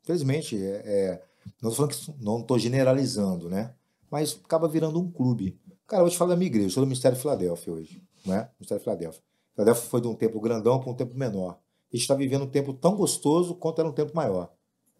[0.03, 1.23] Infelizmente, é, é,
[1.61, 1.89] não estou
[2.19, 3.73] não estou generalizando, né?
[4.11, 5.57] Mas acaba virando um clube.
[5.87, 8.49] Cara, eu vou te falar da minha igreja, eu sou do Ministério Filadélfia hoje, né?
[8.59, 9.21] Ministério Filadélfia.
[9.53, 11.51] Filadélfia foi de um tempo grandão para um tempo menor.
[11.51, 14.51] A gente está vivendo um tempo tão gostoso quanto era um tempo maior.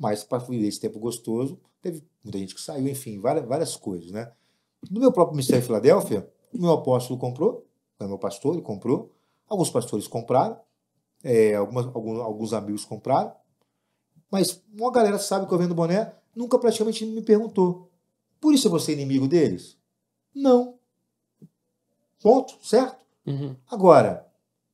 [0.03, 4.11] Mas para viver esse tempo gostoso, teve muita gente que saiu, enfim, várias, várias coisas,
[4.11, 4.33] né?
[4.91, 7.65] No meu próprio Ministério de Filadélfia, o meu apóstolo comprou,
[7.97, 9.13] o meu pastor, ele comprou,
[9.47, 10.59] alguns pastores compraram,
[11.23, 13.33] é, algumas, alguns, alguns amigos compraram,
[14.29, 17.89] mas uma galera sabe que eu vendo boné, nunca praticamente me perguntou.
[18.41, 19.77] Por isso eu vou ser inimigo deles?
[20.35, 20.77] Não.
[22.21, 23.05] Ponto, certo?
[23.25, 23.55] Uhum.
[23.71, 24.27] Agora,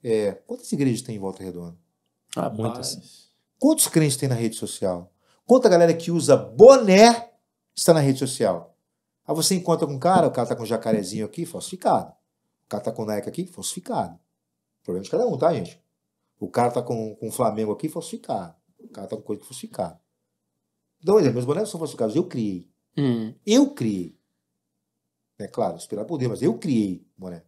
[0.04, 1.78] é, quantas igrejas tem em Volta Redonda?
[2.36, 3.30] Ah, muitas.
[3.60, 5.12] Quantos crentes tem na rede social?
[5.50, 7.34] Quanta galera que usa boné
[7.76, 8.78] está na rede social?
[9.26, 12.12] Aí você encontra com um cara, o cara tá com um jacarezinho aqui, falsificado.
[12.66, 14.20] O cara tá com Nike aqui, falsificado.
[14.84, 15.84] Problema de cada um, tá, gente?
[16.40, 18.56] O cara tá com, com um Flamengo aqui, falsificado.
[18.78, 20.00] O cara tá com coisa falsificada.
[21.02, 22.16] Então, exemplo, meus bonés são falsificados.
[22.16, 22.72] Eu criei.
[22.96, 23.34] Hum.
[23.44, 24.16] Eu criei.
[25.40, 27.44] É claro, inspirado por Deus, mas eu criei o boné.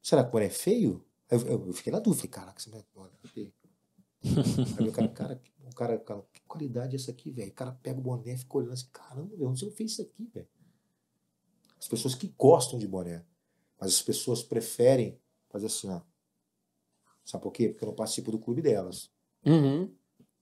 [0.00, 1.04] Será que o boné é feio?
[1.28, 3.52] Eu, eu, eu fiquei na dúvida, falei, caraca, esse boné é feio.
[4.78, 7.50] Aí o cara, cara, o cara, cara, que qualidade é essa aqui, velho?
[7.50, 10.02] O cara pega o boné e fica olhando assim, caramba, velho, onde você fez isso
[10.02, 10.46] aqui, velho?
[11.78, 13.24] As pessoas que gostam de boné,
[13.80, 16.00] mas as pessoas preferem fazer assim, ó.
[17.24, 17.68] Sabe por quê?
[17.68, 19.10] Porque eu não participo do clube delas.
[19.46, 19.90] Uhum.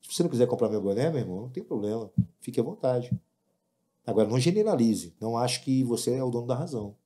[0.03, 2.11] Se você não quiser comprar meu boné, meu irmão, não tem problema.
[2.41, 3.11] Fique à vontade.
[4.05, 5.15] Agora, não generalize.
[5.21, 6.97] Não acho que você é o dono da razão.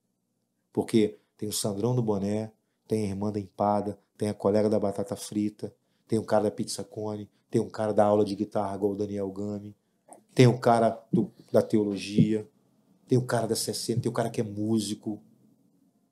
[0.73, 2.53] Porque tem o Sandrão do Boné,
[2.87, 5.75] tem a irmã da empada, tem a colega da batata frita,
[6.07, 8.97] tem o cara da pizza cone, tem um cara da aula de guitarra igual o
[8.97, 9.77] Daniel Gami,
[10.35, 12.51] tem o cara do, da teologia.
[13.07, 15.23] Tem o cara da CSN, tem o cara que é músico.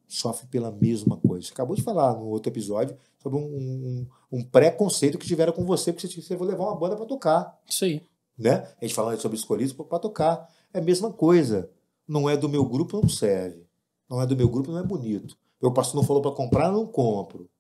[0.07, 1.49] Sofre pela mesma coisa.
[1.49, 5.65] Você acabou de falar no outro episódio sobre um, um, um preconceito que tiveram com
[5.65, 7.61] você, porque você, você vai levar uma banda para tocar.
[7.69, 8.07] Isso aí.
[8.39, 8.65] Né?
[8.81, 10.49] A gente falando sobre escolhidos para tocar.
[10.73, 11.69] É a mesma coisa.
[12.07, 13.67] Não é do meu grupo, não serve.
[14.09, 15.37] Não é do meu grupo, não é bonito.
[15.61, 17.51] Meu pastor não falou para comprar, não compro.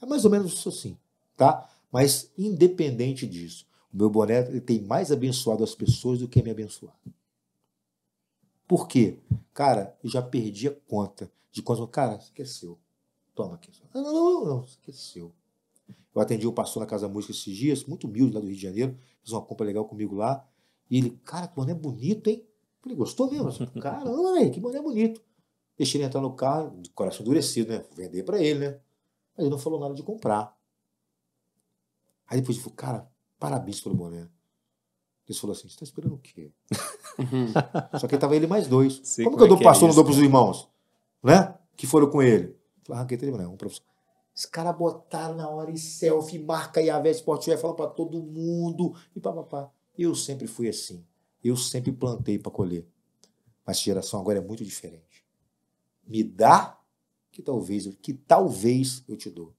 [0.00, 0.96] É mais ou menos isso assim,
[1.36, 1.68] tá?
[1.92, 6.50] Mas independente disso, o meu boné ele tem mais abençoado as pessoas do que me
[6.50, 6.98] abençoar.
[8.66, 9.18] Por quê?
[9.52, 11.86] Cara, eu já perdi a conta de quando.
[11.86, 12.78] Cara, esqueceu.
[13.34, 13.70] Toma aqui.
[13.94, 15.30] Não, não, não, não, esqueceu.
[16.14, 18.62] Eu atendi o pastor na Casa Música esses dias, muito humilde lá do Rio de
[18.62, 20.46] Janeiro, fez uma compra legal comigo lá.
[20.90, 22.46] E ele, cara, que boné bonito, hein?
[22.80, 23.50] Falei, gostou mesmo?
[23.80, 25.22] Caramba, que boné bonito.
[25.76, 27.84] Deixei ele entrar no carro, coração endurecido, né?
[27.94, 28.80] Vender para ele, né?
[29.36, 30.56] Mas ele não falou nada de comprar.
[32.32, 33.06] Aí depois ele falou, cara,
[33.38, 34.26] parabéns pelo boné.
[35.28, 36.50] Ele falou assim: você tá esperando o quê?
[37.18, 37.52] Uhum.
[38.00, 39.02] Só que tava ele mais dois.
[39.04, 40.66] Sei como, como que eu dou é pastor, é não dou pros irmãos?
[41.22, 41.54] Né?
[41.76, 42.56] Que foram com ele.
[42.84, 43.46] Falei, arranquei teve, né?
[43.46, 43.84] Um professor.
[44.34, 49.20] Os caras botaram na hora em selfie, marca Yahvé Sportwear, fala para todo mundo e
[49.20, 49.70] papapá.
[49.96, 51.04] Eu sempre fui assim.
[51.44, 52.88] Eu sempre plantei para colher.
[53.66, 55.26] Mas a geração agora é muito diferente.
[56.02, 56.80] Me dá
[57.30, 59.54] que talvez, que talvez eu te dou.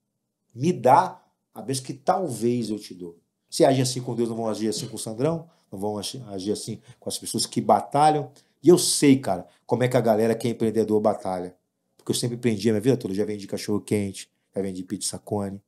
[0.56, 1.23] Me dá
[1.54, 3.18] a vez que talvez eu te dou.
[3.50, 6.52] Se agir assim com Deus, não vão agir assim com o Sandrão, não vão agir
[6.52, 8.32] assim com as pessoas que batalham.
[8.64, 11.56] E eu sei, cara, como é que a galera que é empreendedor batalha.
[11.98, 13.14] Porque eu sempre empreendi a minha vida toda.
[13.14, 15.62] Já vendi cachorro quente, já vendi pizza cone,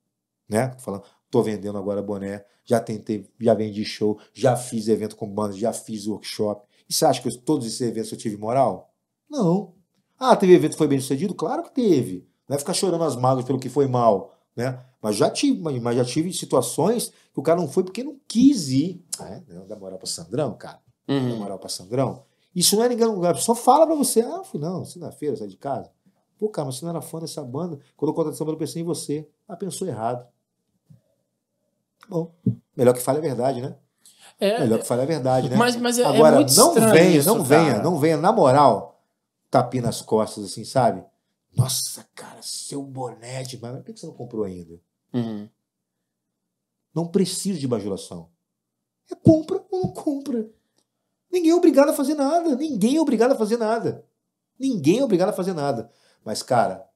[0.48, 0.68] né?
[0.68, 5.28] Tô falando, tô vendendo agora boné, já tentei, já vendi show, já fiz evento com
[5.28, 6.66] banda, já fiz workshop.
[6.88, 8.92] E você acha que eu, todos esses eventos eu tive moral?
[9.30, 9.74] Não.
[10.18, 11.34] Ah, teve evento que foi bem sucedido?
[11.34, 12.26] Claro que teve.
[12.48, 14.35] Não é ficar chorando as mágoas pelo que foi mal.
[14.56, 14.80] Né?
[15.02, 18.68] Mas já tive, mas já tive situações que o cara não foi porque não quis
[18.70, 19.04] ir.
[19.20, 19.42] É?
[19.54, 20.80] Não dá moral pra Sandrão, cara.
[21.06, 21.20] Uhum.
[21.20, 22.24] Não dá moral pra Sandrão.
[22.54, 23.36] Isso não é ninguém lugar.
[23.36, 24.22] Só fala pra você.
[24.22, 25.90] Ah, fui não, segunda-feira, sai de casa.
[26.38, 27.78] Pô, cara, mas você não era fã dessa banda.
[27.96, 29.28] Quando eu contratei essa banda, eu pensei em você.
[29.46, 30.26] Ah, pensou errado.
[32.00, 32.32] Tá bom.
[32.74, 33.76] Melhor que fale a verdade, né?
[34.38, 35.56] É, Melhor que fale a verdade, né?
[35.56, 37.82] Mas, mas é, Agora, é não venha, isso, não venha, cara.
[37.82, 39.02] não venha, na moral,
[39.50, 41.02] tapinha nas costas, assim, sabe?
[41.56, 44.78] Nossa, cara, seu boné de por que você não comprou ainda?
[45.12, 45.48] Uhum.
[46.94, 48.30] Não preciso de bajulação.
[49.10, 50.50] É compra ou não compra.
[51.30, 52.54] Ninguém é obrigado a fazer nada.
[52.56, 54.06] Ninguém é obrigado a fazer nada.
[54.58, 55.90] Ninguém é obrigado a fazer nada.
[56.24, 56.86] Mas, cara,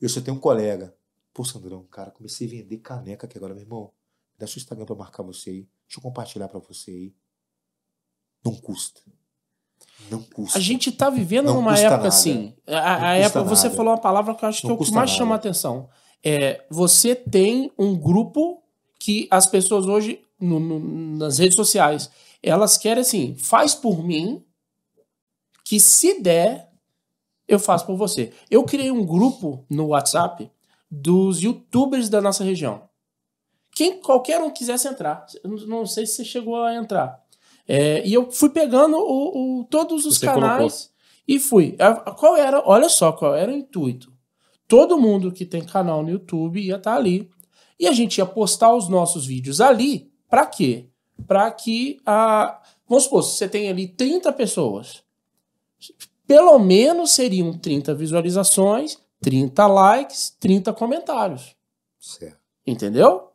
[0.00, 0.96] eu só tenho um colega.
[1.32, 3.92] Pô, Sandrão, cara, comecei a vender caneca aqui agora, meu irmão.
[4.38, 5.68] Dá seu Instagram pra marcar você aí.
[5.86, 7.14] Deixa eu compartilhar pra você aí.
[8.44, 9.00] Não custa.
[10.10, 10.58] Não custa.
[10.58, 12.08] A gente está vivendo não numa época nada.
[12.08, 12.54] assim.
[12.66, 15.10] A, a época, você falou uma palavra que eu acho que é o que mais
[15.10, 15.18] nada.
[15.18, 15.88] chama a atenção.
[16.22, 18.62] É, você tem um grupo
[18.98, 22.10] que as pessoas hoje, no, no, nas redes sociais,
[22.42, 24.42] elas querem assim, faz por mim,
[25.64, 26.70] que se der,
[27.48, 28.32] eu faço por você.
[28.50, 30.50] Eu criei um grupo no WhatsApp
[30.90, 32.88] dos youtubers da nossa região.
[33.74, 35.26] Quem qualquer um quisesse entrar.
[35.44, 37.23] Não sei se você chegou a entrar.
[37.66, 40.94] É, e eu fui pegando o, o todos os Você canais colocou.
[41.26, 41.76] e fui.
[42.18, 42.62] Qual era?
[42.66, 44.12] Olha só qual era o intuito.
[44.68, 47.28] Todo mundo que tem canal no YouTube ia estar tá ali.
[47.78, 50.10] E a gente ia postar os nossos vídeos ali.
[50.28, 50.88] Para quê?
[51.26, 52.60] Para que a.
[52.88, 55.02] Vamos supor, você tem ali 30 pessoas.
[56.26, 61.54] Pelo menos seriam 30 visualizações, 30 likes, 30 comentários.
[61.98, 62.38] Certo.
[62.66, 63.30] Entendeu?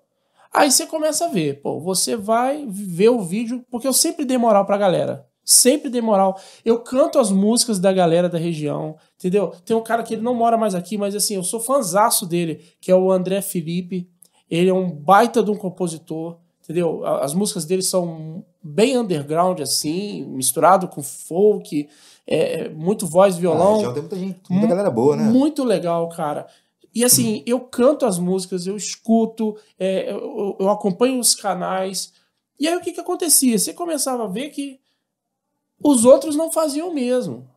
[0.54, 4.38] Aí você começa a ver, pô, você vai ver o vídeo, porque eu sempre dei
[4.38, 5.26] moral pra galera.
[5.44, 6.40] Sempre dei moral.
[6.64, 9.52] Eu canto as músicas da galera da região, entendeu?
[9.66, 12.62] Tem um cara que ele não mora mais aqui, mas assim, eu sou fanzaço dele,
[12.80, 14.08] que é o André Felipe.
[14.50, 17.04] Ele é um baita de um compositor, entendeu?
[17.06, 21.88] As músicas dele são bem underground, assim, misturado com folk,
[22.28, 23.86] é, muito voz, violão.
[23.86, 25.24] Ah, tem muita gente, muita galera boa, né?
[25.24, 26.46] Muito legal, cara.
[26.93, 32.13] E assim, eu canto as músicas, eu escuto, é, eu, eu, acompanho os canais.
[32.60, 33.58] E aí o que, que acontecia?
[33.58, 34.80] Você começava a ver que
[35.84, 37.49] os outros não faziam o mesmo.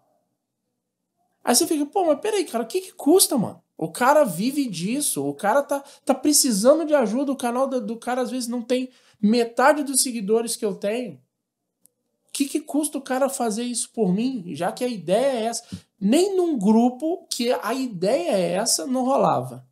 [1.42, 3.60] Aí você fica, pô, mas peraí, cara, o que, que custa, mano?
[3.76, 7.96] O cara vive disso, o cara tá, tá precisando de ajuda, o canal do, do
[7.96, 8.90] cara às vezes não tem
[9.20, 11.14] metade dos seguidores que eu tenho.
[11.14, 14.54] O que, que custa o cara fazer isso por mim?
[14.54, 15.64] Já que a ideia é essa
[16.04, 19.64] nem num grupo que a ideia é essa não rolava.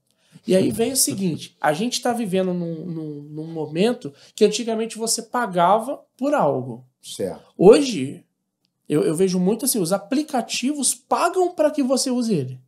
[0.47, 4.97] E aí vem o seguinte: a gente está vivendo num, num, num, momento que antigamente
[4.97, 6.87] você pagava por algo.
[7.03, 7.43] Certo.
[7.59, 8.25] Hoje,
[8.89, 12.61] eu, eu vejo muito assim: os aplicativos pagam para que você use ele.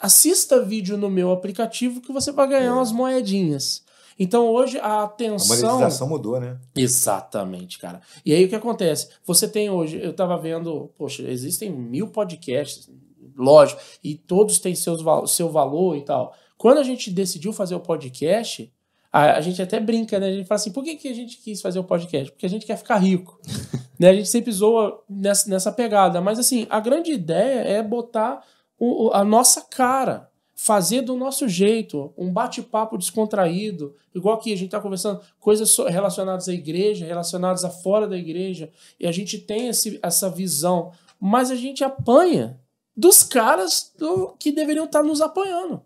[0.00, 2.72] Assista vídeo no meu aplicativo que você vai ganhar é.
[2.72, 3.82] umas moedinhas.
[4.22, 5.56] Então hoje a A atenção.
[5.78, 6.58] monetização mudou, né?
[6.76, 8.00] Exatamente, cara.
[8.24, 9.08] E aí o que acontece?
[9.24, 12.90] Você tem hoje, eu tava vendo, poxa, existem mil podcasts,
[13.36, 15.02] lógico, e todos têm seus,
[15.32, 16.34] seu valor e tal.
[16.58, 18.70] Quando a gente decidiu fazer o podcast,
[19.10, 20.26] a, a gente até brinca, né?
[20.28, 22.30] A gente fala assim, por que, que a gente quis fazer o podcast?
[22.30, 23.40] Porque a gente quer ficar rico.
[23.98, 24.10] né?
[24.10, 26.20] A gente sempre zoa nessa, nessa pegada.
[26.20, 28.42] Mas assim, a grande ideia é botar
[28.78, 30.29] o- a nossa cara.
[30.62, 36.50] Fazer do nosso jeito, um bate-papo descontraído, igual aqui a gente está conversando, coisas relacionadas
[36.50, 41.50] à igreja, relacionadas a fora da igreja, e a gente tem esse- essa visão, mas
[41.50, 42.60] a gente apanha
[42.94, 45.80] dos caras do- que deveriam estar nos apanhando.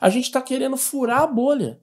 [0.00, 1.78] A gente está querendo furar a bolha.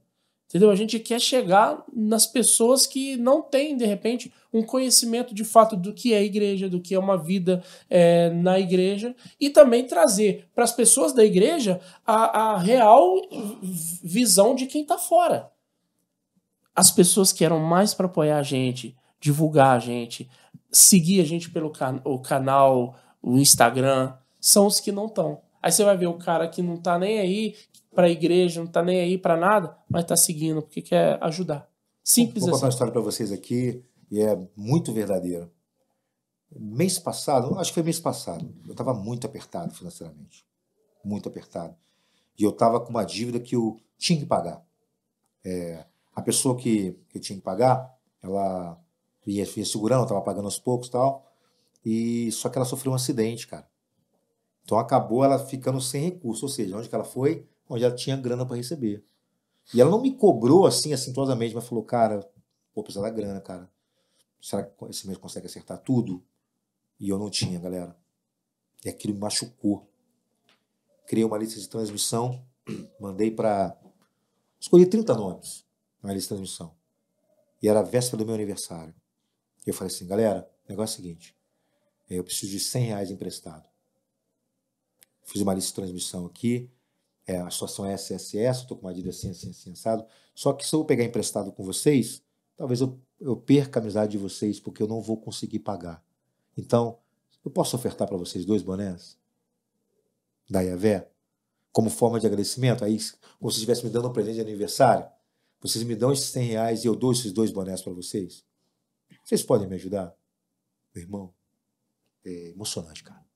[0.53, 0.69] Entendeu?
[0.69, 5.75] A gente quer chegar nas pessoas que não têm, de repente, um conhecimento de fato
[5.75, 10.47] do que é igreja, do que é uma vida é, na igreja, e também trazer
[10.53, 13.19] para as pessoas da igreja a, a real
[14.03, 15.51] visão de quem está fora.
[16.75, 20.29] As pessoas que eram mais para apoiar a gente, divulgar a gente,
[20.71, 25.41] seguir a gente pelo can o canal, o Instagram, são os que não estão.
[25.63, 27.55] Aí você vai ver o cara que não tá nem aí
[27.93, 31.69] pra igreja, não tá nem aí pra nada, mas tá seguindo porque quer ajudar.
[32.03, 32.75] Simples Vou contar uma assim.
[32.75, 35.49] história para vocês aqui e é muito verdadeira.
[36.56, 40.45] Mês passado, acho que foi mês passado, eu estava muito apertado financeiramente.
[41.03, 41.75] Muito apertado.
[42.38, 44.63] E eu estava com uma dívida que eu tinha que pagar.
[45.43, 48.79] É, a pessoa que, que eu tinha que pagar, ela
[49.25, 51.25] ia, ia segurando, estava pagando aos poucos e tal.
[51.86, 53.67] E só que ela sofreu um acidente, cara.
[54.63, 57.45] Então acabou ela ficando sem recurso, ou seja, onde que ela foi?
[57.69, 59.04] Onde ela tinha grana para receber.
[59.73, 62.19] E ela não me cobrou assim, assintosamente, mas falou, cara,
[62.73, 63.71] vou precisar da grana, cara.
[64.41, 66.23] Será que esse mês consegue acertar tudo?
[66.99, 67.95] E eu não tinha, galera.
[68.84, 69.89] E aquilo me machucou.
[71.08, 72.45] Criei uma lista de transmissão,
[72.99, 73.80] mandei para.
[74.60, 75.65] Escolhi 30 nomes
[76.02, 76.76] na lista de transmissão.
[77.62, 78.93] E era a véspera do meu aniversário.
[79.65, 81.36] E eu falei assim, galera, o negócio é o seguinte:
[82.10, 83.67] eu preciso de 100 reais emprestado.
[85.23, 86.69] Fiz uma lista de transmissão aqui,
[87.25, 90.05] é, a situação é essa, essa, essa, tô com uma dívida assim, assim, assim, assado.
[90.36, 92.21] Só que se eu pegar emprestado com vocês,
[92.57, 96.03] talvez eu, eu perca a amizade de vocês, porque eu não vou conseguir pagar.
[96.57, 96.99] Então,
[97.43, 99.17] eu posso ofertar para vocês dois bonés
[100.49, 101.09] da Iavé,
[101.71, 102.83] como forma de agradecimento?
[102.83, 102.97] Aí,
[103.39, 105.09] como se estivesse me dando um presente de aniversário,
[105.59, 108.45] vocês me dão esses 100 reais e eu dou esses dois bonés para vocês?
[109.23, 110.13] Vocês podem me ajudar?
[110.93, 111.33] Meu irmão,
[112.25, 113.33] é emocionante, cara.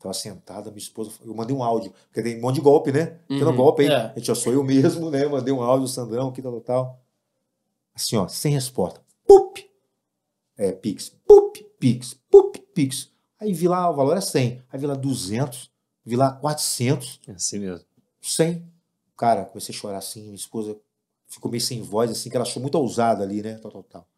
[0.00, 1.10] Tava sentada, minha esposa.
[1.22, 3.20] Eu mandei um áudio, porque tem um monte de golpe, né?
[3.28, 3.88] Um Uhum, golpe aí.
[3.88, 3.96] é.
[3.96, 5.26] A gente já sou eu mesmo, né?
[5.26, 7.00] Mandei um áudio, Sandrão, aqui, tal, tal, tal.
[7.94, 9.00] Assim, ó, sem resposta.
[9.26, 9.58] Pup!
[10.56, 11.10] É, Pix.
[11.26, 11.56] Pup!
[11.78, 12.14] Pix.
[12.30, 12.56] Pup!
[12.74, 13.10] Pix.
[13.38, 14.62] Aí vi lá, o valor é 100.
[14.72, 15.70] Aí vi lá 200.
[16.04, 17.20] Vi lá 400.
[17.28, 17.84] É assim mesmo.
[18.22, 18.64] 100.
[19.18, 20.22] Cara, comecei a chorar assim.
[20.22, 20.76] Minha esposa
[21.26, 23.58] ficou meio sem voz, assim, que ela achou muito ousada ali, né?
[23.58, 24.08] Tal, tal, tal.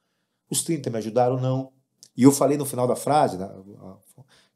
[0.48, 1.72] Os 30 me ajudaram, não.
[2.16, 3.50] E eu falei no final da frase né,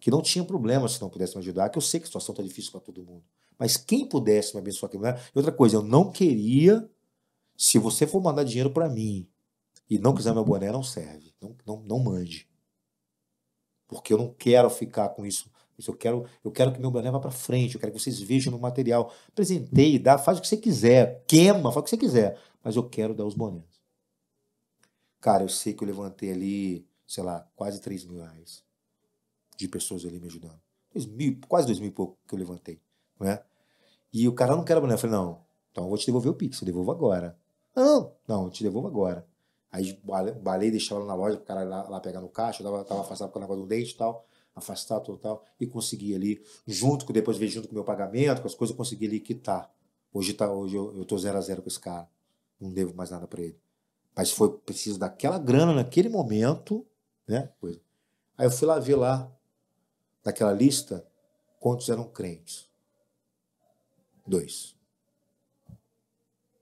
[0.07, 2.33] que não tinha problema se não pudesse me ajudar, que eu sei que a situação
[2.33, 3.25] está difícil para todo mundo.
[3.59, 4.93] Mas quem pudesse me abençoar?
[4.95, 6.89] E outra coisa, eu não queria,
[7.57, 9.29] se você for mandar dinheiro para mim
[9.91, 11.35] e não quiser meu boné, não serve.
[11.41, 12.49] Não, não, não mande.
[13.89, 15.51] Porque eu não quero ficar com isso.
[15.85, 18.53] Eu quero, eu quero que meu boné vá para frente, eu quero que vocês vejam
[18.53, 19.13] no material.
[19.27, 22.41] Apresentei, dá, faz o que você quiser, queima, faz o que você quiser.
[22.63, 23.83] Mas eu quero dar os bonés.
[25.21, 28.66] Cara, eu sei que eu levantei ali, sei lá, quase 3 mil reais
[29.57, 30.61] de pessoas ali me ajudando.
[30.93, 32.81] Dois mil, quase 2 mil e pouco que eu levantei.
[33.21, 33.43] Né?
[34.13, 34.95] E o cara não quer boné.
[34.95, 37.39] Eu falei, não, então eu vou te devolver o Pix, eu devolvo agora.
[37.75, 39.27] Não, não, eu te devolvo agora.
[39.71, 40.01] Aí
[40.43, 43.31] balei, deixava lá na loja, o cara lá, lá pegar no caixa, tava, tava afastado
[43.31, 47.37] com o negócio do dente e tal, afastado total, e consegui ali, junto com, depois
[47.37, 49.71] veio junto com o meu pagamento, com as coisas, eu consegui ali quitar.
[50.15, 52.09] Hoje, tá, hoje eu, eu tô zero a zero com esse cara.
[52.59, 53.61] Não devo mais nada para ele.
[54.17, 56.87] Mas foi preciso daquela grana naquele momento,
[57.29, 57.51] né?
[57.61, 57.79] Coisa.
[58.39, 59.31] Aí eu fui lá ver lá,
[60.27, 61.07] daquela lista,
[61.61, 62.69] quantos eram crentes.
[64.27, 64.75] Dois.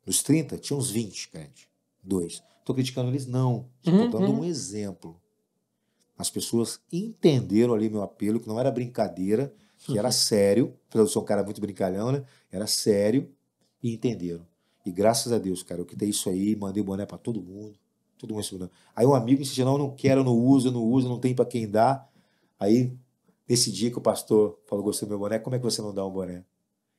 [0.04, 1.66] Nos 30, tinha uns 20 crentes.
[2.02, 2.42] Dois.
[2.60, 3.26] Estou criticando eles?
[3.26, 3.70] Não.
[3.78, 4.40] Estou Uhum, dando uhum.
[4.40, 5.18] um exemplo.
[6.16, 10.76] As pessoas entenderam ali meu apelo, que não era brincadeira, que era sério.
[10.92, 12.24] Eu ser um cara muito brincalhão, né?
[12.52, 13.32] Era sério
[13.82, 14.46] e entenderam.
[14.84, 17.78] E graças a Deus, cara, eu quitei isso aí, mandei boné para todo mundo.
[18.18, 18.70] Todo mundo.
[18.94, 21.18] Aí um amigo insistiu, não, eu não quero, eu não uso, eu não uso, não
[21.18, 22.10] tem para quem dar.
[22.60, 22.92] Aí,
[23.48, 25.94] nesse dia que o pastor falou, gostei do meu boné, como é que você não
[25.94, 26.44] dá um boné?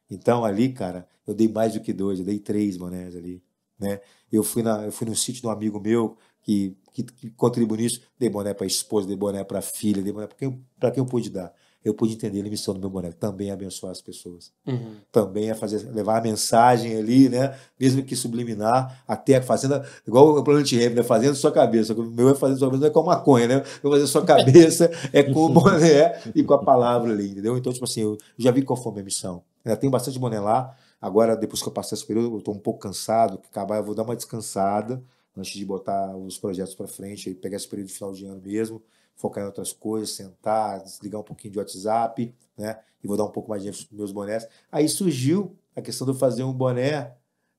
[0.09, 3.43] Então, ali, cara, eu dei mais do que dois, eu dei três bonés ali,
[3.79, 3.99] né?
[4.31, 8.01] Eu fui, na, eu fui no sítio de um amigo meu que, que, que nisso,
[8.19, 10.93] dei boné para a esposa, dei boné para a filha, dei boné para quem, quem
[10.97, 11.53] eu pude dar.
[11.85, 14.51] Eu pude entender a missão do meu boné, também é abençoar as pessoas.
[14.65, 14.95] Uhum.
[15.11, 17.55] Também é fazer, levar a mensagem ali, né?
[17.79, 21.03] Mesmo que subliminar, até fazendo, igual o Planet Ramp, né?
[21.03, 21.93] Fazendo sua cabeça.
[21.93, 23.63] O meu é fazendo sua cabeça, não é com a maconha, né?
[23.83, 27.55] Eu fazer sua cabeça é com o boné e com a palavra ali, entendeu?
[27.55, 29.43] Então, tipo assim, eu já vi qual foi a minha missão.
[29.63, 30.75] Ainda tem bastante boné lá.
[30.99, 33.83] Agora, depois que eu passei esse período, eu estou um pouco cansado, que acabar, eu
[33.83, 35.03] vou dar uma descansada
[35.37, 38.41] antes de botar os projetos para frente, e pegar esse período de final de ano
[38.43, 38.81] mesmo
[39.15, 42.79] focar em outras coisas, sentar, desligar um pouquinho de WhatsApp, né?
[43.03, 44.47] E vou dar um pouco mais de ênfase para meus bonés.
[44.71, 47.13] Aí surgiu a questão de eu fazer um boné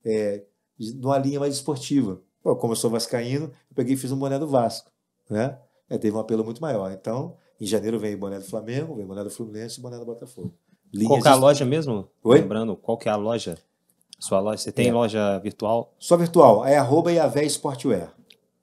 [0.05, 0.45] é,
[0.97, 2.21] numa linha mais esportiva.
[2.43, 4.91] Pô, como eu sou vascaíno, eu peguei e fiz um boné do Vasco,
[5.29, 5.59] né?
[5.89, 6.91] É, teve um apelo muito maior.
[6.93, 10.53] Então, em janeiro vem boné do Flamengo, vem boné do Fluminense e boné do Botafogo.
[10.93, 12.09] Linha qual que é a loja mesmo?
[12.23, 12.41] Oi?
[12.41, 13.59] Lembrando, qual que é a loja?
[14.19, 14.59] Sua loja?
[14.59, 14.93] Você tem é.
[14.93, 15.93] loja virtual?
[15.99, 16.65] Só virtual.
[16.65, 18.15] É arroba Iavé Sportwear.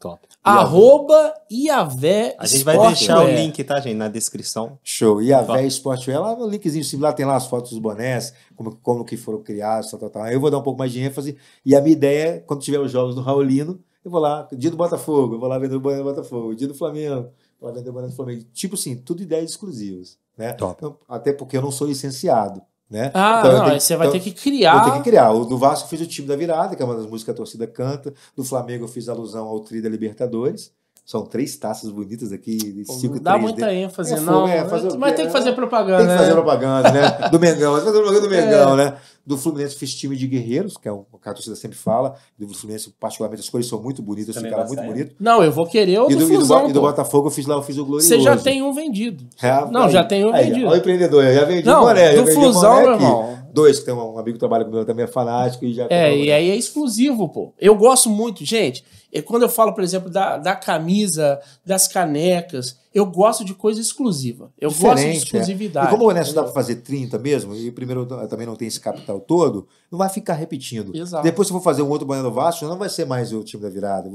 [0.04, 0.28] Top.
[0.43, 4.78] Arroba Iavé A gente vai deixar o link, tá, gente, na descrição.
[4.84, 5.22] Show.
[5.22, 9.16] Iavé Sportwear, lá no linkzinho, lá tem lá as fotos dos bonés, como, como que
[9.16, 10.28] foram criados, tal, tal, tal.
[10.28, 11.38] Eu vou dar um pouco mais de ênfase.
[11.66, 14.70] E a minha ideia é, quando tiver os jogos do Raulino, eu vou lá, dia
[14.70, 17.72] do Botafogo, eu vou lá vender o boné do Botafogo, dia do Flamengo, vou lá
[17.74, 18.43] vender o boné do Flamengo.
[18.51, 20.18] Tipo assim, tudo ideias exclusivas.
[20.38, 20.51] Né?
[20.51, 20.76] Top.
[20.78, 22.62] Então, até porque eu não sou licenciado.
[22.94, 23.10] Né?
[23.12, 24.84] Ah, então, não, tenho, você vai então, ter que criar.
[24.84, 25.32] Vou ter que criar.
[25.32, 27.32] O do Vasco eu fiz o time da virada, que é uma das músicas que
[27.32, 28.14] a torcida canta.
[28.38, 30.72] Do Flamengo eu fiz alusão ao Tri da Libertadores.
[31.04, 34.48] São três taças bonitas aqui, de cinco Dá muita ênfase, é, não.
[34.48, 35.98] É, fazer mas tem que fazer propaganda.
[35.98, 36.34] Tem que fazer né?
[36.36, 37.30] propaganda, né?
[37.30, 38.41] Do Mengão, mas fazer propaganda do é.
[38.41, 38.86] Mengão, é.
[38.86, 38.98] né?
[39.26, 42.15] Do Fluminense fiz time de guerreiros, que é o que a torcida sempre fala.
[42.38, 45.15] Do Fluminense, particularmente, as cores são muito bonitas, Também ficaram muito bonitos.
[45.17, 47.32] Não, eu vou querer o e do, do Flusão, e, do, e do Botafogo eu
[47.32, 48.07] fiz lá, eu fiz o Glorioso.
[48.09, 49.24] Você já tem um vendido.
[49.41, 50.67] É, não, aí, já tem um aí, vendido.
[50.67, 52.15] Olha o empreendedor, eu já vendi não, o boné.
[52.15, 53.43] Do Flusão, meu irmão.
[53.53, 55.86] Dois, que tem um amigo que trabalha comigo também, é fanático e já.
[55.89, 57.53] É, e aí é exclusivo, pô.
[57.59, 58.84] Eu gosto muito, gente.
[59.11, 63.82] E quando eu falo, por exemplo, da, da camisa, das canecas, eu gosto de coisa
[63.82, 64.54] exclusiva.
[64.60, 65.14] Eu Diferente, gosto de é.
[65.16, 65.88] exclusividade.
[65.88, 65.89] É.
[65.89, 68.80] E como o Honesto dá para fazer 30 mesmo, e primeiro também não tem esse
[68.80, 70.96] capital todo, não vai ficar repetindo.
[70.96, 71.24] Exato.
[71.24, 73.64] Depois, se eu for fazer um outro Banana Vasco, não vai ser mais o time
[73.64, 74.12] da virada.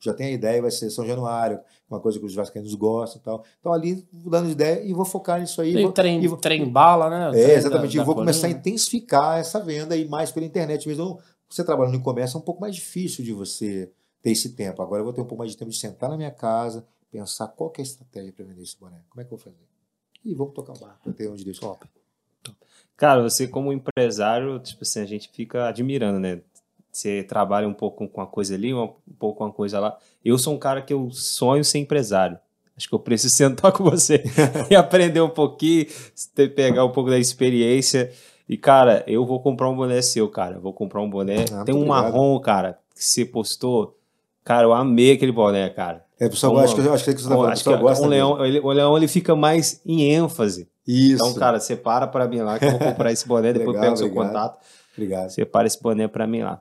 [0.00, 3.24] Já tem a ideia, vai ser São Januário, uma coisa que os vascaínos gostam e
[3.24, 3.44] tal.
[3.60, 5.74] Então, ali, dando de ideia, e vou focar nisso aí.
[5.74, 7.38] Tem vou, trem, e vou, trem bala, né?
[7.38, 7.96] É, exatamente.
[7.96, 11.04] Da, da vou começar a intensificar essa venda aí mais pela internet mesmo.
[11.04, 13.90] Então, você trabalhando em comércio é um pouco mais difícil de você
[14.22, 14.82] ter esse tempo.
[14.82, 17.48] Agora eu vou ter um pouco mais de tempo de sentar na minha casa, pensar
[17.48, 18.98] qual é a estratégia para vender esse boné.
[19.08, 19.56] Como é que eu vou fazer?
[20.24, 21.86] E vamos tocar o barco até onde Deus Top.
[22.96, 26.40] Cara, você como empresário, tipo assim, a gente fica admirando, né?
[26.90, 29.96] Você trabalha um pouco com uma coisa ali, um pouco com uma coisa lá.
[30.24, 32.38] Eu sou um cara que eu sonho ser empresário.
[32.76, 34.22] Acho que eu preciso sentar com você
[34.70, 35.86] e aprender um pouquinho,
[36.56, 38.12] pegar um pouco da experiência.
[38.48, 40.58] E, cara, eu vou comprar um boné seu, cara.
[40.58, 41.42] Vou comprar um boné.
[41.52, 41.86] Ah, Tem um obrigado.
[41.86, 43.96] marrom, cara, que você postou.
[44.42, 46.04] Cara, eu amei aquele boné, cara.
[46.20, 48.44] É, o pessoal, acho, que, acho que você tá falando, acho que gosta um leão,
[48.44, 50.68] ele, o leão ele fica mais em ênfase.
[50.86, 51.14] Isso.
[51.14, 53.94] Então, cara, separa para mim lá que eu vou comprar esse boné, depois Legal, pego
[53.94, 54.58] o seu contato.
[54.96, 55.30] Obrigado.
[55.30, 56.60] Separa esse boné para mim lá.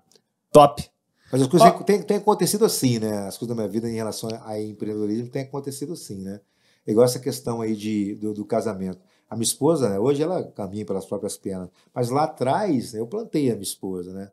[0.52, 0.88] Top.
[1.32, 3.28] Mas as coisas têm, têm, acontecido assim, né?
[3.28, 6.40] As coisas da minha vida em relação a empreendedorismo têm acontecido assim, né?
[6.86, 9.00] Igual essa questão aí de, do, do casamento.
[9.30, 13.50] A minha esposa, né, hoje ela caminha pelas próprias pernas, mas lá atrás eu plantei
[13.50, 14.32] a minha esposa, né?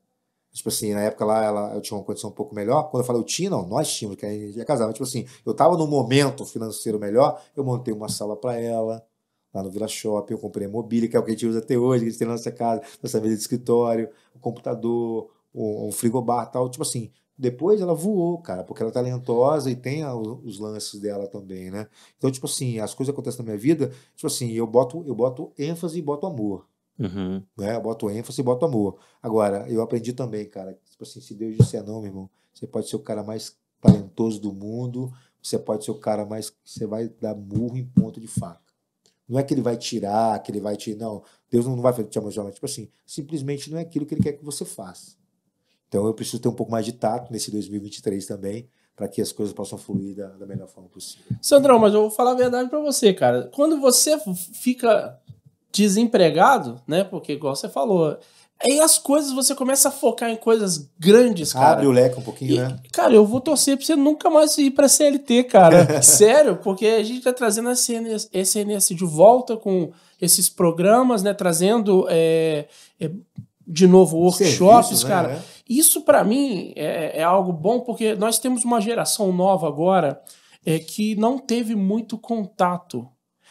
[0.55, 2.85] Tipo assim, na época lá ela, eu tinha uma condição um pouco melhor.
[2.85, 4.87] Quando eu falei eu tinha, não, nós tínhamos, que a gente ia casar.
[4.87, 9.05] Mas, tipo assim, eu tava num momento financeiro melhor, eu montei uma sala para ela,
[9.53, 11.59] lá no Vila Shopping, eu comprei a mobília, que é o que a gente usa
[11.59, 15.29] até hoje, que a gente tem na nossa casa, nossa mesa de escritório, o computador,
[15.53, 16.71] um, um frigobar tal.
[16.71, 21.27] Tipo assim, depois ela voou, cara, porque ela é talentosa e tem os lances dela
[21.27, 21.89] também, né?
[22.17, 25.53] Então, tipo assim, as coisas acontecem na minha vida, tipo assim, eu boto, eu boto
[25.59, 26.65] ênfase e boto amor.
[26.99, 27.43] Uhum.
[27.57, 27.77] Né?
[27.77, 28.99] Eu boto ênfase e boto amor.
[29.23, 32.89] Agora, eu aprendi também, cara, tipo assim, se Deus disser não, meu irmão, você pode
[32.89, 36.53] ser o cara mais talentoso do mundo, você pode ser o cara mais.
[36.65, 38.63] Você vai dar murro em ponto de faca.
[39.29, 40.95] Não é que ele vai tirar, que ele vai te.
[40.95, 44.33] Não, Deus não vai te amaldiçoar, tipo assim, simplesmente não é aquilo que ele quer
[44.33, 45.17] que você faça.
[45.89, 49.33] Então eu preciso ter um pouco mais de tato nesse 2023 também, para que as
[49.33, 51.37] coisas possam fluir da, da, melhor forma possível.
[51.41, 53.51] Sandrão, mas eu vou falar a verdade para você, cara.
[53.55, 54.19] Quando você
[54.53, 55.21] fica
[55.75, 57.03] desempregado, né?
[57.03, 58.17] Porque, igual você falou,
[58.63, 61.73] aí as coisas você começa a focar em coisas grandes, cara.
[61.73, 62.79] Abre o leque um pouquinho, e, né?
[62.93, 66.01] Cara, eu vou torcer pra você nunca mais ir pra CLT, cara.
[66.01, 69.91] Sério, porque a gente tá trazendo a SNS, SNS de volta com
[70.23, 71.35] esses programas, né?
[71.35, 72.69] Trazendo é,
[73.01, 73.11] é,
[73.67, 75.11] de novo workshops, Serviço, né?
[75.11, 75.29] cara.
[75.29, 75.43] Né?
[75.69, 80.23] Isso para mim é, é, algo bom porque nós temos uma geração nova agora
[80.65, 83.09] é, que não teve muito contato.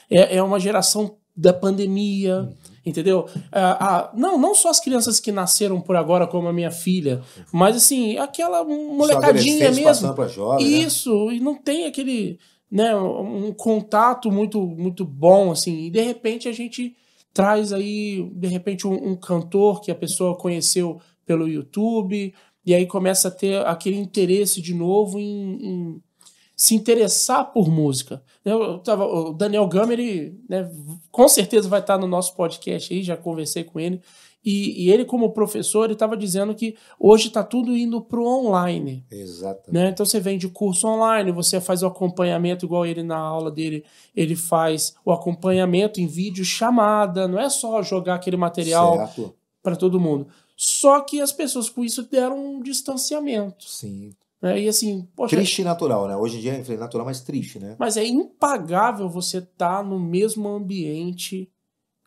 [0.10, 2.48] É, é uma geração da pandemia,
[2.86, 3.28] entendeu?
[3.52, 7.22] Ah, ah, não, não só as crianças que nasceram por agora, como a minha filha,
[7.52, 10.16] mas assim, aquela molecadinha mesmo.
[10.28, 10.72] Jovem, né?
[10.72, 11.36] Isso, né?
[11.36, 12.40] e não tem aquele.
[12.72, 16.96] né, um contato muito muito bom assim, e de repente a gente
[17.34, 22.34] traz aí de repente um, um cantor que a pessoa conheceu pelo YouTube
[22.66, 26.02] e aí começa a ter aquele interesse de novo em, em
[26.56, 28.22] se interessar por música.
[28.46, 30.70] Eu tava, o Daniel Gama, ele né,
[31.12, 34.02] com certeza vai estar no nosso podcast aí, já conversei com ele.
[34.46, 38.28] E, e ele, como professor, ele estava dizendo que hoje está tudo indo para o
[38.28, 39.06] online.
[39.10, 39.72] Exatamente.
[39.72, 39.90] Né?
[39.90, 44.36] Então você vende curso online, você faz o acompanhamento, igual ele na aula dele, ele
[44.36, 49.10] faz o acompanhamento em vídeo chamada, não é só jogar aquele material
[49.62, 50.28] para todo mundo.
[50.58, 53.64] Só que as pessoas com isso deram um distanciamento.
[53.66, 54.12] Sim.
[54.44, 54.60] Né?
[54.60, 56.18] E assim, poxa, Triste e natural, né?
[56.18, 57.78] Hoje em dia é natural, mas triste, né?
[57.80, 61.50] Mas é impagável você estar tá no mesmo ambiente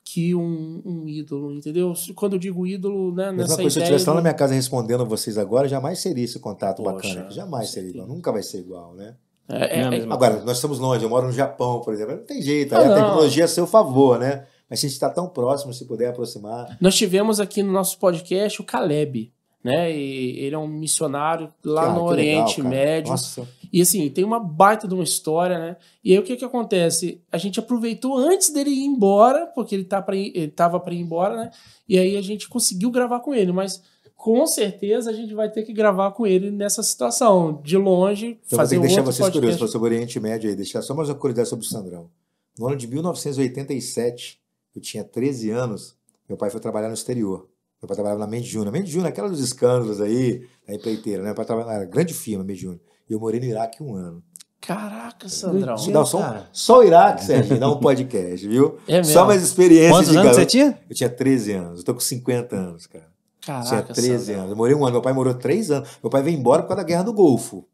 [0.04, 1.94] que um, um, ídolo, entendeu?
[2.14, 4.52] Quando eu digo ídolo, né, Mesma nessa coisa, se eu estivesse lá na minha casa
[4.52, 7.30] respondendo a vocês agora, jamais seria esse contato Poxa, bacana.
[7.30, 8.06] Jamais seria igual.
[8.06, 9.16] Nunca vai ser igual, né?
[9.48, 12.16] É, é a é- mesma Agora, nós estamos longe, eu moro no Japão, por exemplo.
[12.16, 12.94] Não tem jeito, Ah, a não.
[12.94, 14.46] tecnologia é a seu favor, né?
[14.68, 16.76] Mas se a gente está tão próximo, se puder aproximar.
[16.80, 19.32] Nós tivemos aqui no nosso podcast o Caleb,
[19.66, 19.94] né?
[19.94, 22.68] E ele é um missionário lá Cara, no legal, Oriente cara.
[22.68, 23.10] Médio.
[23.10, 25.76] Nossa, E assim, tem uma baita de uma história, né?
[26.02, 27.20] E aí o que que acontece?
[27.30, 31.00] A gente aproveitou antes dele ir embora, porque ele, tá ir, ele tava para ir
[31.00, 31.50] embora, né?
[31.88, 33.82] E aí a gente conseguiu gravar com ele, mas
[34.14, 38.36] com certeza a gente vai ter que gravar com ele nessa situação, de longe, eu
[38.50, 41.08] vou fazer ter que deixar vocês curiosos sobre o Oriente Médio aí, deixar só mais
[41.08, 42.10] uma curiosidade sobre o Sandrão.
[42.58, 44.40] No ano de 1987,
[44.74, 45.96] eu tinha 13 anos,
[46.28, 47.48] meu pai foi trabalhar no exterior.
[47.82, 48.72] Meu pai trabalhava na Mendes Júnior.
[48.72, 51.26] Mendes Júnior, aquela dos escândalos aí, da empreiteira, né?
[51.28, 52.80] Meu pai trabalhava na grande firma, Mendes Júnior.
[53.08, 54.22] E eu morei no Iraque um ano.
[54.60, 55.76] Caraca, Sandrão.
[55.92, 56.48] Dá só, um- cara.
[56.52, 58.78] só o Iraque, Sérgio, dá um podcast, viu?
[58.88, 59.12] É mesmo.
[59.12, 60.40] Só mais experiências Quantos de anos garoto.
[60.40, 60.78] você tinha?
[60.88, 63.06] Eu tinha 13 anos, eu tô com 50 anos, cara.
[63.40, 64.38] tinha Caraca, 13 Sandrão.
[64.40, 64.50] anos.
[64.50, 65.88] Eu morei um ano, meu pai morou 3 anos.
[66.02, 67.68] Meu pai veio embora por causa da Guerra do Golfo.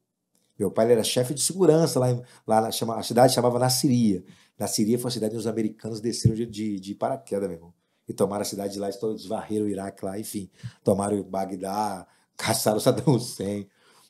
[0.58, 4.22] Meu pai era chefe de segurança lá, em, lá na, chama, a cidade chamava Nassiria.
[4.58, 7.72] Nassiria foi uma cidade onde os americanos desceram de, de, de paraquedas, meu irmão.
[8.08, 10.50] E tomaram a cidade de lá, e desvarreram o Iraque lá, enfim.
[10.82, 13.66] Tomaram o Bagdá, caçaram o Saddam Hussein.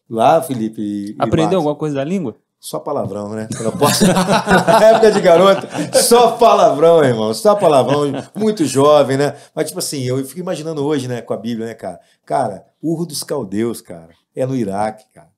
[0.09, 0.81] Lá, Felipe.
[0.81, 2.35] e- e Aprendeu Max, alguma coisa da língua?
[2.59, 3.49] Só palavrão, né?
[3.61, 4.05] Eu posso.
[4.07, 5.67] Na época de garoto,
[6.01, 7.35] só palavrão, irmão.
[7.35, 8.03] Só palavrão.
[8.37, 9.37] Muito jovem, né?
[9.53, 11.99] Mas, tipo assim, eu fico imaginando hoje, né, com a Bíblia, né, cara?
[12.25, 14.11] Cara, Urro dos Caldeus, cara.
[14.35, 15.31] É no Iraque, cara.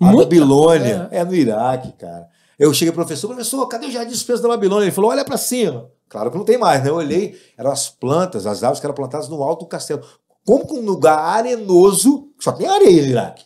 [0.00, 1.24] A Muita- Babilônia é.
[1.24, 2.28] no Iraque, cara.
[2.60, 4.84] Eu cheguei, professor, professor, cadê o jardim suspenso da Babilônia?
[4.84, 5.90] Ele falou, olha pra cima.
[6.10, 6.90] Claro que não tem mais, né?
[6.90, 10.02] Eu olhei, eram as plantas, as árvores que eram plantadas no alto do castelo.
[10.44, 13.44] Como que um lugar arenoso, só tem areia no Iraque,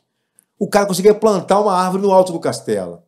[0.59, 3.03] o cara conseguia plantar uma árvore no alto do castelo.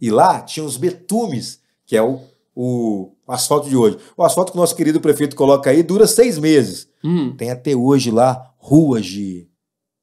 [0.00, 2.20] E lá tinha os betumes, que é o,
[2.54, 3.98] o asfalto de hoje.
[4.16, 6.88] O asfalto que o nosso querido prefeito coloca aí dura seis meses.
[7.02, 9.48] Hum, Tem até hoje lá ruas de,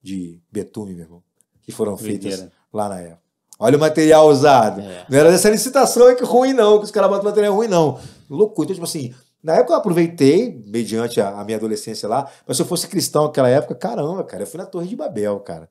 [0.04, 1.24] de betume, meu irmão,
[1.62, 2.52] que foram feitas Doideira.
[2.74, 3.27] lá na época.
[3.60, 4.82] Olha o material usado.
[4.82, 5.06] É.
[5.10, 8.00] Não era dessa licitação aí que ruim, não, que os caras botam material ruim, não.
[8.30, 8.66] Loucura.
[8.66, 12.64] Então, tipo assim, na época eu aproveitei, mediante a, a minha adolescência lá, mas se
[12.64, 15.70] eu fosse cristão naquela época, caramba, cara, eu fui na Torre de Babel, cara.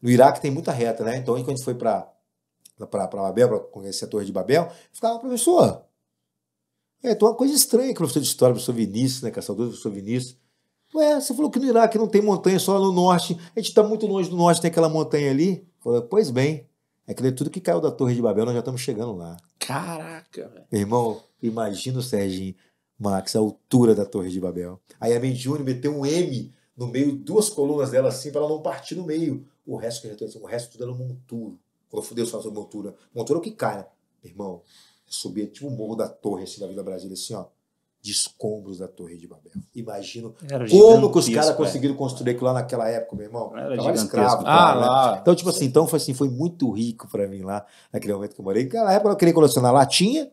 [0.00, 1.16] No Iraque tem muita reta, né?
[1.16, 2.08] Então, quando a gente foi pra,
[2.90, 5.84] pra, pra Babel, pra conhecer a Torre de Babel, eu ficava, professor,
[7.02, 9.38] é, tem uma coisa estranha que o professor de história, o professor Vinícius, né, que
[9.38, 10.36] é saudoso professor Vinícius,
[10.94, 13.38] Ué, você falou que no Iraque não tem montanha, só no norte.
[13.56, 15.66] A gente está muito longe do norte, tem aquela montanha ali.
[15.80, 16.68] Falei, pois bem,
[17.06, 19.36] é que tudo que caiu da Torre de Babel, nós já estamos chegando lá.
[19.58, 20.66] caraca, velho.
[20.70, 22.54] Irmão, imagina o Serginho,
[22.98, 24.80] Max, a altura da Torre de Babel.
[25.00, 28.62] Aí a Júnior meteu um M no meio, duas colunas dela assim, para ela não
[28.62, 29.46] partir no meio.
[29.66, 31.58] O resto, que já o resto tudo era monturo.
[31.88, 32.94] Quando eu Deus fala sobre montura.
[33.14, 33.86] Montura é o que cai, né?
[34.24, 34.62] Irmão,
[35.06, 37.46] subia tipo o morro da torre assim da Vila Brasília, assim, ó.
[38.02, 39.52] De escombros da Torre de Babel.
[39.72, 41.54] Imagino Era como que os caras é.
[41.54, 43.52] conseguiram construir aquilo lá naquela época, meu irmão?
[43.56, 44.06] Era gigantesco.
[44.06, 44.80] escravo, Ah, né?
[44.80, 45.18] lá.
[45.22, 48.40] Então, tipo assim, então foi assim, foi muito rico pra mim lá, naquele momento que
[48.40, 48.64] eu morei.
[48.64, 50.28] Naquela época eu queria colecionar latinha,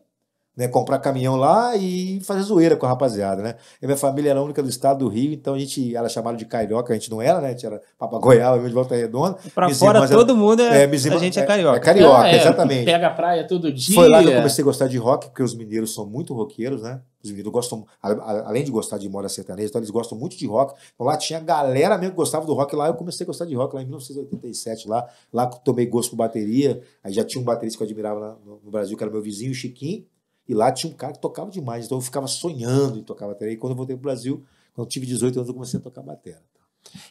[0.56, 3.54] né, comprar caminhão lá e fazer zoeira com a rapaziada, né?
[3.80, 6.36] E minha família era a única do estado do Rio, então a gente era chamado
[6.36, 7.48] de carioca, a gente não era, né?
[7.48, 9.38] A gente era papagoiaba, mesmo de volta redonda.
[9.54, 11.76] Pra fora todo mundo é, É, a gente é é- carioca.
[11.76, 12.84] é carioca, É, exatamente.
[12.84, 13.94] Pega a praia todo dia.
[13.94, 16.82] Foi lá que eu comecei a gostar de rock, porque os mineiros são muito roqueiros,
[16.82, 17.00] né?
[17.22, 20.74] Os mineiros gostam, além de gostar de moda sertaneja, então eles gostam muito de rock.
[20.94, 22.86] Então lá tinha galera mesmo que gostava do rock lá.
[22.86, 26.82] Eu comecei a gostar de rock lá em 1987, lá, lá tomei gosto por bateria.
[27.04, 29.54] Aí já tinha um baterista que eu admirava lá no, Brasil, que era meu vizinho,
[29.54, 30.06] Chiquinho.
[30.48, 31.86] E lá tinha um cara que tocava demais.
[31.86, 33.54] Então eu ficava sonhando em tocar bateria.
[33.54, 34.42] E quando eu voltei pro Brasil,
[34.74, 36.40] quando eu tive 18 anos, eu comecei a tocar bateria.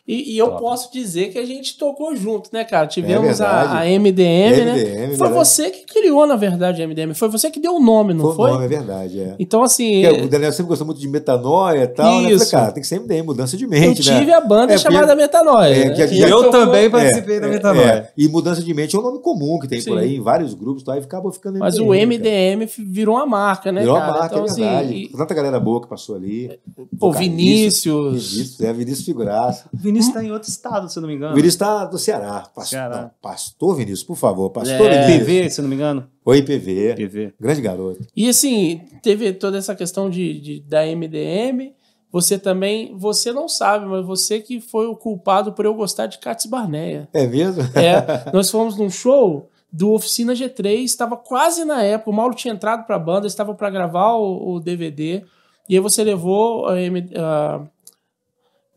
[0.05, 0.61] E, e eu Top.
[0.61, 2.87] posso dizer que a gente tocou junto, né, cara?
[2.87, 3.77] Tivemos a, É verdade.
[3.77, 4.73] a MDM, né?
[4.73, 5.33] MDM, Foi verdade.
[5.33, 7.13] você que criou, na verdade, a MDM.
[7.13, 8.49] Foi você que deu o nome, não Foi foi?
[8.49, 9.35] o nome, é verdade, é.
[9.39, 12.31] Então, assim, Porque o Daniel sempre gostou muito de metanoia e tal, né?
[12.31, 12.49] Eu Isso.
[12.49, 14.19] Falei, cara, tem que ser MDM, mudança de eu mente, né?
[14.19, 15.73] tive a banda É, chamada Metanoia.
[15.73, 15.91] é, né?
[15.91, 17.85] a E gente- Eu tocou- também participei da É, Metanoia.
[17.91, 18.09] é.
[18.17, 19.97] E mudança de mente é um nome comum que tem por Sim.
[19.99, 20.95] aí, em vários grupos, tá?
[20.97, 21.95] e acabou ficando Mas o cara.
[22.05, 24.07] MDM f- virou uma marca, né, Virou cara?
[24.11, 24.93] uma marca, então, é assim, verdade.
[24.93, 26.59] e- Tanta galera boa que passou ali.
[26.99, 28.33] pô, Vinícius.
[28.33, 29.58] Vinícius, é, Vinícius Figuraça.
[29.73, 31.33] O Vinícius tá em outro estado, se eu não me engano.
[31.33, 32.41] O Vinícius tá do Ceará.
[32.53, 33.01] Pastor, Ceará.
[33.01, 34.49] não, pastor Vinícius, por favor.
[34.49, 35.05] Pastor É.
[35.07, 35.27] Vinícius.
[35.27, 36.07] PV, se eu não me engano.
[36.25, 36.95] Oi, PV.
[36.95, 37.33] PV.
[37.39, 37.99] Grande garoto.
[38.15, 41.73] E assim, teve toda essa questão de, de- da MDM.
[42.11, 46.17] Você também, você não sabe, mas você que foi o culpado por eu gostar de
[46.17, 47.07] Cats Barneia.
[47.13, 47.61] É mesmo?
[47.75, 52.51] É, nós fomos num show do Oficina G3, estava quase na época, o Mauro tinha
[52.51, 55.23] entrado pra banda, estava para gravar o, o DVD,
[55.69, 56.73] e aí você levou a,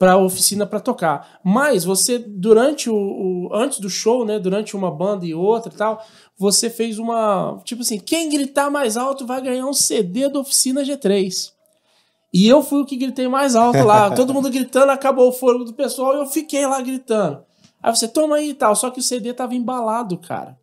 [0.02, 1.38] M- a, oficina para tocar.
[1.44, 4.38] Mas você, durante o, o- Antes do show, né?
[4.38, 6.02] Durante uma banda e outra e tal,
[6.38, 7.60] você fez uma.
[7.64, 11.52] Tipo assim, quem gritar mais alto vai ganhar um CD do Oficina G3.
[12.32, 14.10] E eu fui o que gritei mais alto lá.
[14.16, 17.44] Todo mundo gritando, acabou o fôlego do pessoal e eu fiquei lá gritando.
[17.82, 18.74] Aí você toma aí e tal.
[18.74, 20.56] Só que o CD tava embalado, cara.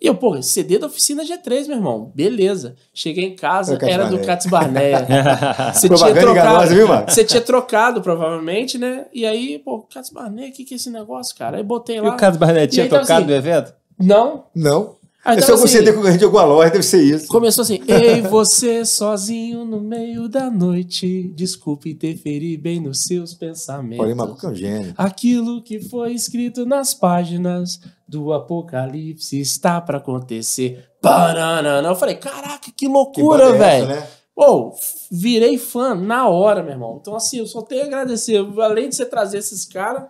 [0.00, 2.12] E eu, pô, CD da oficina G3, meu irmão.
[2.14, 2.76] Beleza.
[2.92, 4.26] Cheguei em casa, Era Cats era do Barneia.
[4.26, 5.72] Cats Barneia.
[5.72, 6.30] Você tinha trocado.
[6.30, 6.86] enganosa, viu?
[6.86, 9.06] Você tinha trocado, provavelmente, né?
[9.12, 11.56] E aí, pô, Cats Barneia, o que, que é esse negócio, cara?
[11.56, 12.10] Aí botei E lá.
[12.14, 13.72] o Carlos Barnett E tinha aí tava tocado assim, no evento?
[13.98, 14.44] Não.
[14.54, 14.96] Não.
[15.24, 17.26] Aí Esse é tava algum assim, CD ganhei de alguma loja, deve ser isso.
[17.26, 24.04] Começou assim, ei, você sozinho no meio da noite, desculpe interferir bem nos seus pensamentos.
[24.04, 24.94] Olha, Marco que é um gênio.
[24.96, 30.88] Aquilo que foi escrito nas páginas do Apocalipse está pra acontecer.
[31.02, 31.88] Banana.
[31.88, 33.86] Eu falei, caraca, que loucura, é velho.
[33.88, 34.06] né?
[34.34, 34.74] Pô,
[35.10, 36.98] virei fã na hora, meu irmão.
[37.00, 38.36] Então, assim, eu só tenho a agradecer.
[38.60, 40.04] Além de você trazer esses caras.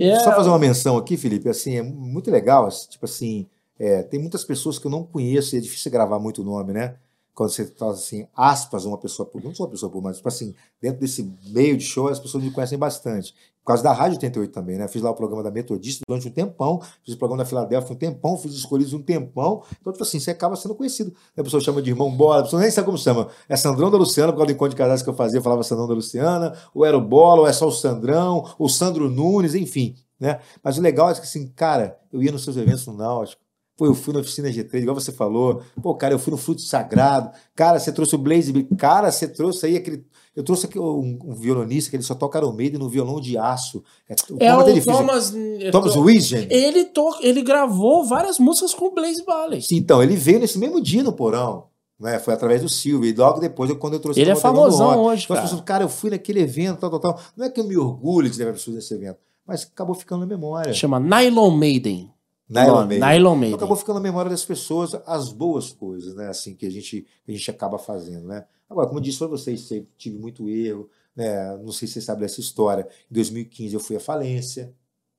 [0.00, 3.46] É, Só fazer uma menção aqui, Felipe, assim, é muito legal, tipo assim,
[3.78, 6.96] é, tem muitas pessoas que eu não conheço e é difícil gravar muito nome, né?
[7.36, 10.26] Quando você faz assim, aspas, uma pessoa por, não sou uma pessoa por, mas tipo
[10.26, 13.34] assim, dentro desse meio de show, as pessoas me conhecem bastante.
[13.62, 14.88] Por causa da Rádio 88 também, né?
[14.88, 17.98] Fiz lá o programa da Metodista durante um tempão, fiz o programa da Filadélfia um
[17.98, 19.62] tempão, fiz os escolhidos um tempão.
[19.78, 21.12] Então, tipo assim, você acaba sendo conhecido.
[21.36, 23.28] A pessoa chama de irmão Bola, a pessoa nem sabe como chama.
[23.46, 25.62] É Sandrão da Luciana, por causa do encontro de casais que eu fazia, eu falava
[25.62, 29.54] Sandrão da Luciana, ou era o Bola, ou é só o Sandrão, o Sandro Nunes,
[29.54, 29.94] enfim.
[30.18, 30.40] Né?
[30.64, 33.42] Mas o legal é que, assim, cara, eu ia nos seus eventos no Náutico,
[33.76, 35.60] Pô, eu fui na oficina G3, igual você falou.
[35.82, 37.30] Pô, cara, eu fui no Fruto Sagrado.
[37.54, 38.52] Cara, você trouxe o Blaze.
[38.78, 40.04] Cara, você trouxe aí aquele.
[40.34, 43.82] Eu trouxe aqui um, um violonista que ele só toca Maiden no violão de aço.
[44.08, 45.34] É, o é Thomas o ele fez- Thomas.
[45.72, 46.46] Thomas Wisgen.
[46.50, 47.16] Ele, to...
[47.20, 49.62] ele gravou várias músicas com o Blaze Bailey.
[49.72, 51.64] Então, ele veio nesse mesmo dia no porão.
[51.98, 52.18] Né?
[52.18, 53.08] Foi através do Silvio.
[53.08, 55.46] E logo depois, eu- quando eu trouxe Ele é famosão hoje, Então, cara.
[55.48, 57.20] pessoas, cara, eu fui naquele evento, tal, tal, tal.
[57.36, 60.26] Não é que eu me orgulho de levar pessoas nesse evento, mas acabou ficando na
[60.26, 60.72] memória.
[60.74, 62.10] Chama Nylon Maiden.
[62.48, 63.08] Nylon Maiden.
[63.08, 66.28] Nylon Então, acabou ficando na memória das pessoas as boas coisas, né?
[66.28, 68.44] Assim, que a gente, que a gente acaba fazendo, né?
[68.68, 71.56] Agora, como eu disse para vocês, tive muito erro, né?
[71.58, 72.88] Não sei se vocês sabem dessa história.
[73.10, 74.74] Em 2015 eu fui à falência,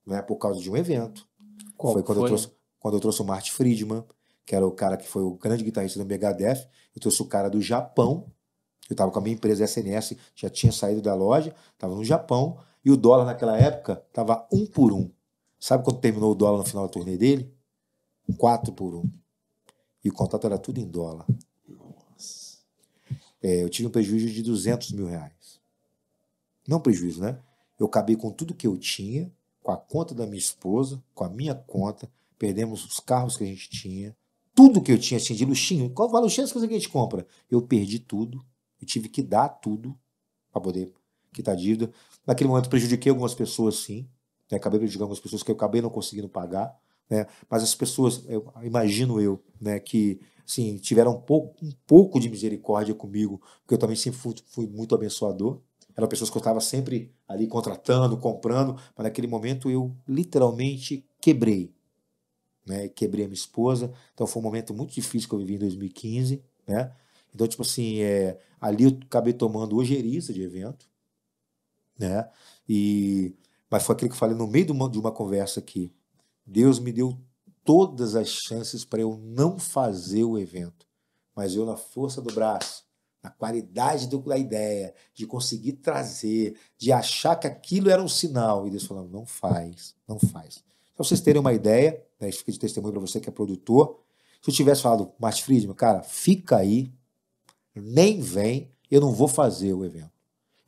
[0.05, 0.21] né?
[0.21, 1.28] Por causa de um evento.
[1.75, 2.25] Qual foi quando foi?
[2.25, 4.03] eu trouxe quando eu trouxe o Marty Friedman,
[4.45, 6.67] que era o cara que foi o grande guitarrista do Megadeth.
[6.95, 8.32] Eu trouxe o cara do Japão.
[8.89, 12.57] Eu estava com a minha empresa SNS, já tinha saído da loja, estava no Japão
[12.86, 15.11] e o dólar naquela época estava um por um.
[15.60, 17.51] Sabe quando terminou o dólar no final da turnê dele?
[18.38, 19.10] Quatro por um.
[20.03, 21.26] E o contrato era tudo em dólar.
[23.41, 25.60] É, eu tive um prejuízo de 200 mil reais.
[26.68, 27.39] Não prejuízo, né?
[27.80, 29.32] Eu acabei com tudo que eu tinha,
[29.62, 33.47] com a conta da minha esposa, com a minha conta, perdemos os carros que a
[33.47, 34.16] gente tinha,
[34.55, 35.89] tudo que eu tinha assim, de luxinho.
[35.91, 37.28] Qual valor luxinho as coisas que a gente compra?
[37.49, 38.43] Eu perdi tudo,
[38.82, 39.97] eu tive que dar tudo
[40.51, 40.91] para poder
[41.32, 41.91] quitar a dívida.
[42.26, 44.10] Naquele momento prejudiquei algumas pessoas, sim.
[44.52, 44.58] Né?
[44.58, 46.78] Acabei prejudicando algumas pessoas que eu acabei não conseguindo pagar.
[47.10, 47.26] Né?
[47.50, 52.30] Mas as pessoas, eu, imagino eu, né, que assim, tiveram um pouco, um pouco de
[52.30, 55.60] misericórdia comigo, porque eu também sempre fui, fui muito abençoador.
[55.95, 61.74] Eram pessoas que eu estava sempre ali contratando, comprando, mas naquele momento eu literalmente quebrei.
[62.66, 62.88] Né?
[62.89, 63.91] Quebrei a minha esposa.
[64.14, 66.43] Então foi um momento muito difícil que eu vivi em 2015.
[66.68, 66.91] Né?
[67.34, 70.88] Então, tipo assim, é, ali eu acabei tomando ojeriza de evento.
[71.98, 72.30] Né?
[72.70, 73.34] E,
[73.70, 75.91] mas foi aquilo que eu falei no meio de uma, de uma conversa aqui.
[76.45, 77.18] Deus me deu
[77.63, 80.86] todas as chances para eu não fazer o evento.
[81.36, 82.84] Mas eu, na força do braço,
[83.22, 88.65] na qualidade do- da ideia, de conseguir trazer, de achar que aquilo era um sinal.
[88.65, 90.63] E Deus falando, não faz, não faz.
[90.95, 93.99] Pra vocês terem uma ideia, né, fica de testemunho para você que é produtor.
[94.41, 96.91] Se eu tivesse falado, Martin Friedman, cara, fica aí,
[97.76, 100.11] nem vem, eu não vou fazer o evento.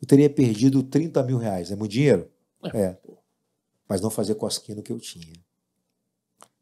[0.01, 1.71] Eu teria perdido 30 mil reais.
[1.71, 2.29] É muito dinheiro?
[2.73, 2.97] É.
[3.87, 5.33] Mas não fazer cosquinha no que eu tinha.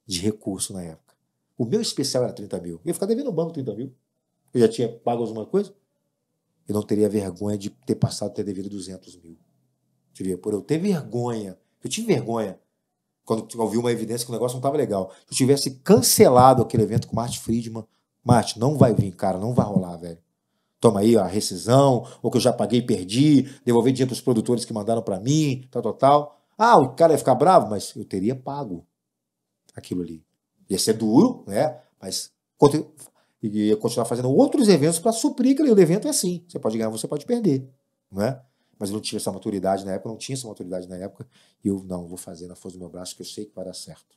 [0.06, 1.16] De recurso na época.
[1.58, 2.76] O meu especial era 30 mil.
[2.76, 3.94] Eu ia ficar devendo no banco 30 mil.
[4.54, 5.74] Eu já tinha pago alguma coisa.
[6.68, 9.38] Eu não teria vergonha de ter passado ter devido 200 mil.
[10.14, 11.58] Tive, por eu ter vergonha.
[11.84, 12.60] Eu tive vergonha
[13.24, 15.12] quando eu vi uma evidência que o negócio não estava legal.
[15.26, 17.86] Se eu tivesse cancelado aquele evento com o Martin Friedman,
[18.24, 20.18] Martin, não vai vir, cara, não vai rolar, velho.
[20.80, 24.22] Toma aí a rescisão, ou que eu já paguei e perdi, devolver dinheiro para os
[24.22, 26.40] produtores que mandaram para mim, tal, tal, tal.
[26.58, 28.86] Ah, o cara ia ficar bravo, mas eu teria pago
[29.76, 30.24] aquilo ali.
[30.70, 31.80] Ia ser duro, né?
[32.00, 32.32] Mas
[33.42, 36.44] ia continuar fazendo outros eventos para suprir aquele evento é assim.
[36.48, 37.68] Você pode ganhar, você pode perder,
[38.12, 38.42] não é?
[38.80, 41.28] mas eu não tinha essa maturidade na época, não tinha essa maturidade na época,
[41.64, 43.66] e eu, não, vou fazer na força do meu braço, que eu sei que vai
[43.66, 44.16] dar certo.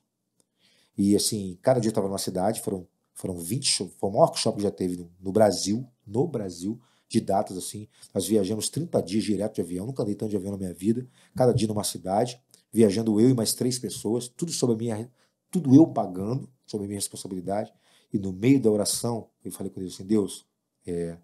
[0.96, 2.86] E assim, cada dia eu estava numa cidade, foram,
[3.20, 6.80] foram 20 shows, foi o maior show que já teve no, no, Brasil, no Brasil,
[7.08, 7.88] de datas assim.
[8.14, 11.06] Nós viajamos 30 dias direto de avião, nunca andei tanto de avião na minha vida,
[11.34, 12.40] cada dia numa cidade,
[12.72, 15.12] viajando eu e mais três pessoas, tudo sobre a minha,
[15.50, 17.72] tudo eu pagando, sobre a minha responsabilidade.
[18.12, 20.46] E no meio da oração, eu falei com Deus assim: Deus,
[20.86, 21.16] é,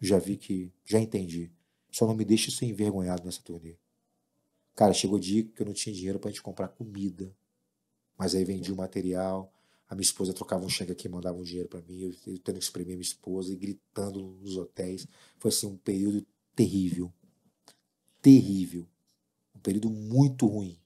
[0.00, 1.50] já vi que, já entendi
[1.90, 3.76] só não me deixe ser envergonhado nessa turnê.
[4.74, 7.34] Cara, chegou o dia que eu não tinha dinheiro pra gente comprar comida.
[8.16, 9.52] Mas aí vendi o material.
[9.90, 11.98] A minha esposa trocava um cheque aqui, mandava um dinheiro para mim.
[11.98, 15.04] Eu, eu tendo que exprimir a minha esposa e gritando nos hotéis.
[15.36, 16.24] Foi assim um período
[16.54, 17.12] terrível.
[18.22, 18.86] Terrível.
[19.52, 20.78] Um período muito ruim.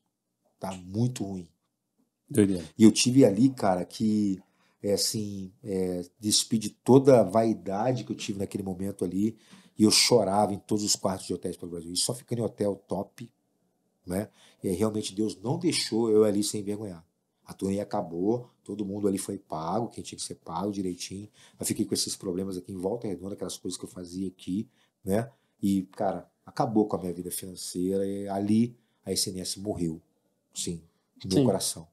[0.59, 0.73] Tá?
[0.73, 1.47] Muito ruim.
[2.31, 2.65] Doideira.
[2.79, 4.43] E eu tive ali, cara, que
[4.83, 9.37] é assim, é, despedi toda a vaidade que eu tive naquele momento ali.
[9.79, 11.93] E eu chorava em todos os quartos de hotéis pelo Brasil.
[11.93, 13.31] E só ficando em hotel top,
[14.07, 14.31] né?
[14.63, 17.05] E aí realmente Deus não deixou eu ali sem envergonhar.
[17.47, 21.29] A turnê acabou, todo mundo ali foi pago, quem tinha que ser pago direitinho.
[21.59, 24.69] Eu fiquei com esses problemas aqui em volta redonda, aquelas coisas que eu fazia aqui,
[25.05, 25.31] né?
[25.63, 28.07] E, cara, acabou com a minha vida financeira.
[28.07, 30.01] E ali a SNS morreu,
[30.55, 30.83] sim,
[31.23, 31.45] no meu sim.
[31.45, 31.89] coração.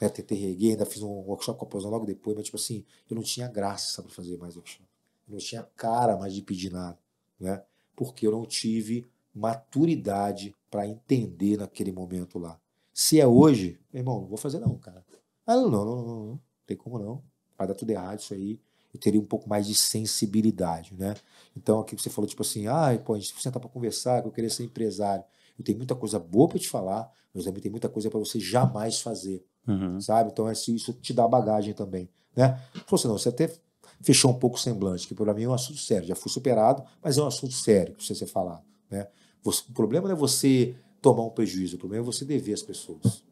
[0.00, 2.84] Né, tentei reguei, ainda fiz um workshop com a Posão logo depois, mas, tipo assim,
[3.08, 4.86] eu não tinha graça para fazer mais workshop
[5.28, 6.98] não tinha cara mais de pedir nada,
[7.38, 7.62] né?
[7.94, 12.60] Porque eu não tive maturidade para entender naquele momento lá.
[12.98, 15.04] Se é hoje, meu irmão, não vou fazer não, cara.
[15.46, 17.22] Ah, não, não, não, não, não, tem como não.
[17.58, 18.58] Vai dar tudo errado isso aí.
[18.92, 21.14] Eu teria um pouco mais de sensibilidade, né?
[21.54, 24.32] Então, aqui você falou, tipo assim, ah, pô, a gente sentar para conversar, que eu
[24.32, 25.22] queria ser empresário.
[25.58, 28.40] Eu tenho muita coisa boa para te falar, mas também tem muita coisa para você
[28.40, 30.00] jamais fazer, uhum.
[30.00, 30.30] sabe?
[30.32, 32.58] Então, isso te dá bagagem também, né?
[32.86, 33.54] Falou assim, não, você até
[34.00, 36.08] fechou um pouco o semblante, que para mim é um assunto sério.
[36.08, 38.64] Já fui superado, mas é um assunto sério que você ser falado.
[38.90, 39.06] Né?
[39.44, 43.22] o problema não é você tomar um prejuízo, o problema é você dever às pessoas.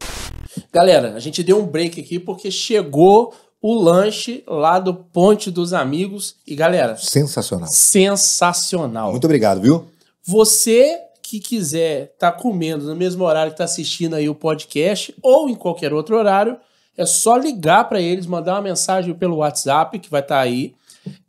[0.73, 5.73] Galera, a gente deu um break aqui porque chegou o lanche lá do Ponte dos
[5.73, 6.37] Amigos.
[6.47, 6.97] E galera.
[6.97, 7.69] Sensacional.
[7.69, 9.11] Sensacional.
[9.11, 9.87] Muito obrigado, viu?
[10.23, 15.15] Você que quiser estar tá comendo no mesmo horário que está assistindo aí o podcast
[15.23, 16.59] ou em qualquer outro horário,
[16.97, 20.75] é só ligar para eles, mandar uma mensagem pelo WhatsApp que vai estar tá aí.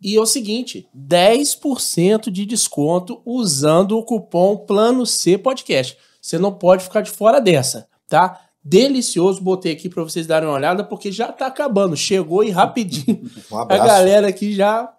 [0.01, 5.97] E é o seguinte, 10% de desconto usando o cupom Plano C Podcast.
[6.25, 8.41] Você não pode ficar de fora dessa, tá?
[8.63, 11.95] Delicioso, botei aqui para vocês darem uma olhada, porque já tá acabando.
[11.95, 13.29] Chegou e rapidinho.
[13.51, 14.91] Um a galera aqui já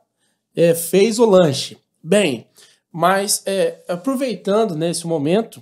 [0.55, 1.79] é, fez o lanche.
[2.01, 2.47] Bem,
[2.93, 5.61] mas é, aproveitando nesse momento,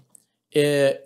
[0.55, 1.01] é,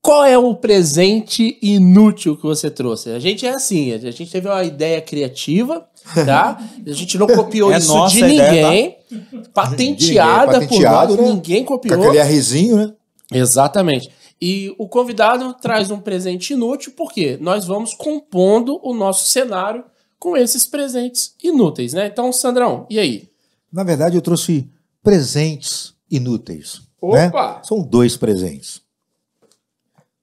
[0.00, 3.10] qual é o presente inútil que você trouxe?
[3.10, 5.86] A gente é assim, a gente teve uma ideia criativa,
[6.24, 6.58] tá?
[6.84, 8.38] A gente não copiou é isso de ninguém.
[8.38, 8.96] Ideia,
[9.42, 9.50] tá?
[9.52, 11.22] Patenteada ninguém, por nós, né?
[11.22, 11.98] ninguém copiou.
[11.98, 12.94] Com aquele arrizinho, né?
[13.32, 14.10] Exatamente.
[14.40, 19.84] E o convidado traz um presente inútil porque nós vamos compondo o nosso cenário
[20.18, 22.06] com esses presentes inúteis, né?
[22.06, 23.30] Então, Sandrão, e aí?
[23.72, 24.70] Na verdade, eu trouxe
[25.02, 26.82] presentes inúteis.
[27.02, 27.26] Né?
[27.26, 27.54] Opa!
[27.54, 27.60] Né?
[27.64, 28.82] São dois presentes.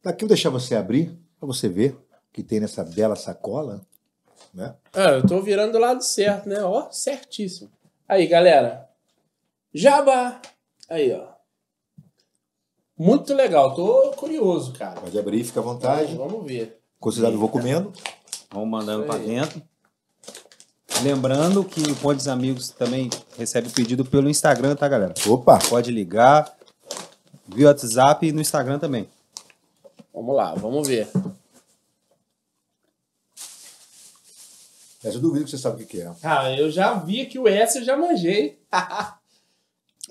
[0.03, 3.81] Daqui eu deixar você abrir, para você ver o que tem nessa bela sacola.
[4.53, 4.73] Né?
[4.93, 6.61] Ah, eu tô virando do lado certo, né?
[6.63, 7.69] Ó, certíssimo.
[8.07, 8.89] Aí, galera.
[9.73, 10.41] Jabá!
[10.89, 11.28] Aí, ó.
[12.99, 14.99] Muito legal, tô curioso, cara.
[14.99, 16.13] Pode abrir, fica à vontade.
[16.17, 16.81] Vamos ver.
[16.99, 17.93] Considerado, vou comendo.
[18.51, 19.61] Vamos mandando para dentro.
[21.01, 25.13] Lembrando que o Pontes Amigos também recebe pedido pelo Instagram, tá, galera?
[25.25, 25.57] Opa!
[25.69, 26.53] Pode ligar
[27.47, 29.07] via WhatsApp e no Instagram também.
[30.13, 31.07] Vamos lá, vamos ver.
[35.01, 36.11] Essa eu duvido que você sabe o que é.
[36.21, 38.59] Ah, eu já vi que o S eu já manjei.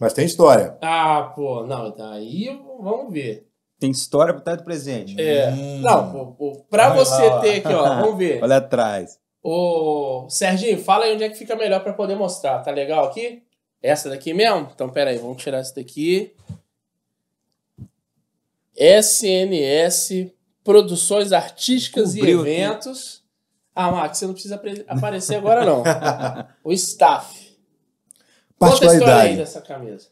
[0.00, 0.76] Mas tem história.
[0.80, 2.48] Ah, pô, não, daí
[2.80, 3.48] vamos ver.
[3.78, 5.20] Tem história por trás do presente.
[5.20, 5.50] É.
[5.50, 5.80] Hum.
[5.80, 7.40] Não, pô, pô, pra Olha você lá.
[7.40, 8.42] ter aqui, ó, vamos ver.
[8.42, 9.18] Olha atrás.
[9.42, 12.58] Ô, Serginho, fala aí onde é que fica melhor para poder mostrar.
[12.60, 13.42] Tá legal aqui?
[13.80, 14.68] Essa daqui mesmo?
[14.74, 16.34] Então, pera aí, vamos tirar essa daqui.
[18.76, 20.32] SNS
[20.64, 23.22] Produções Artísticas Cobriu e Eventos.
[23.74, 25.82] Ah, Max, você não precisa aparecer agora, não.
[26.64, 27.37] o staff.
[28.58, 29.36] Conta aí Particularidade.
[29.36, 30.06] dessa camisa.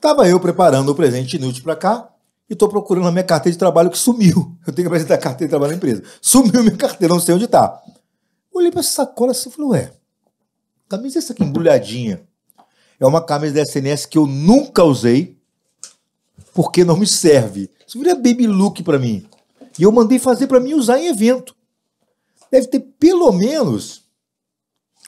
[0.00, 2.08] Tava eu preparando o presente inútil pra cá
[2.48, 4.56] e tô procurando a minha carteira de trabalho que sumiu.
[4.66, 6.02] Eu tenho que apresentar a carteira de trabalho na empresa.
[6.22, 7.82] Sumiu minha carteira, não sei onde tá.
[8.52, 9.92] Olhei pra essa sacola assim e falei, ué,
[10.88, 12.22] camisa essa aqui embrulhadinha.
[12.98, 15.36] É uma camisa da SNS que eu nunca usei
[16.54, 17.70] porque não me serve.
[17.86, 19.26] Isso vira baby look pra mim.
[19.78, 21.54] E eu mandei fazer pra mim usar em evento.
[22.50, 24.04] Deve ter pelo menos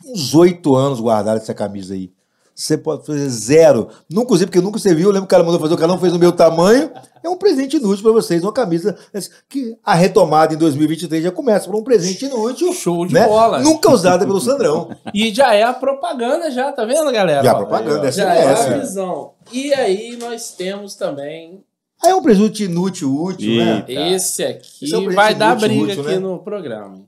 [0.04, 2.12] uns oito anos guardado essa camisa aí.
[2.60, 3.88] Você pode fazer zero.
[4.08, 5.08] Nunca usei, porque nunca serviu.
[5.08, 6.90] Eu lembro que o cara mandou fazer, o cara não fez no meu tamanho.
[7.22, 8.94] É um presente inútil pra vocês, uma camisa
[9.48, 12.70] que a retomada em 2023 já começa por um presente inútil.
[12.74, 13.26] Show de né?
[13.26, 13.60] bola.
[13.60, 14.90] Nunca usada pelo Sandrão.
[15.14, 17.42] E já é a propaganda, já, tá vendo, galera?
[17.42, 18.78] Já a Ó, propaganda, essa Já é é a essa.
[18.78, 19.32] visão.
[19.50, 21.64] E aí nós temos também
[22.02, 23.84] Aí é um presente inútil, útil, né?
[23.88, 24.00] Eita.
[24.14, 24.84] esse aqui.
[24.84, 26.18] Esse é um vai dar inútil, briga útil, aqui né?
[26.18, 27.00] no programa.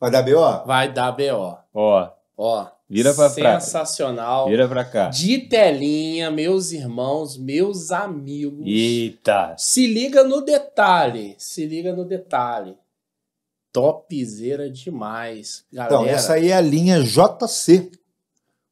[0.00, 0.64] Vai dar B.O.?
[0.66, 1.56] Vai dar BO.
[1.74, 2.66] Ó, Ó.
[2.88, 4.46] Vira pra pra- Sensacional.
[4.48, 5.08] vira pra cá.
[5.08, 8.62] De telinha, meus irmãos, meus amigos.
[8.66, 9.54] Eita.
[9.58, 11.34] Se liga no detalhe.
[11.38, 12.76] Se liga no detalhe.
[13.72, 15.64] Topzera demais.
[15.72, 17.90] Galera, Então, essa aí é a linha JC,